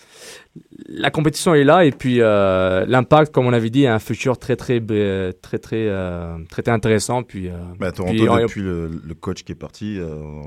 [0.86, 4.38] la compétition est là et puis euh, l'impact, comme on avait dit, a un futur
[4.38, 7.22] très très très très euh, très, très intéressant.
[7.22, 10.42] Puis, euh, Bah, Toronto, puis, depuis le, le coach qui est parti, euh,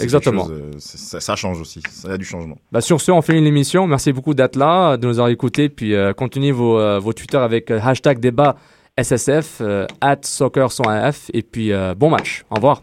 [0.00, 0.46] Exactement.
[0.46, 1.82] chose, euh, ça, ça change aussi.
[1.90, 2.56] Ça a du changement.
[2.72, 3.86] Bah, sur ce, on finit l'émission.
[3.86, 5.68] Merci beaucoup d'être là, de nous avoir écoutés.
[5.68, 8.56] Puis euh, continuez vos, euh, vos Twitter avec hashtag débat
[8.98, 11.30] SSF, euh, at soccer sans AF.
[11.32, 12.44] Et puis euh, bon match.
[12.50, 12.82] Au revoir.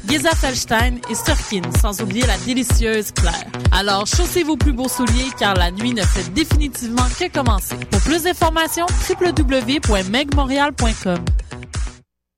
[0.11, 3.45] Geza Felstein et Surkin, sans oublier la délicieuse Claire.
[3.71, 7.77] Alors chaussez vos plus beaux souliers car la nuit ne fait définitivement que commencer.
[7.89, 11.23] Pour plus d'informations, www.megmontreal.com.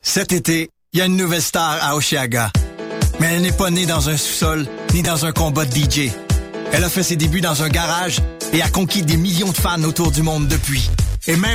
[0.03, 2.51] Cet été, il y a une nouvelle star à Oshiaga.
[3.19, 6.11] Mais elle n'est pas née dans un sous-sol ni dans un combat de DJ.
[6.73, 8.19] Elle a fait ses débuts dans un garage
[8.53, 10.91] et a conquis des millions de fans autour du monde depuis.
[11.25, 11.51] Et même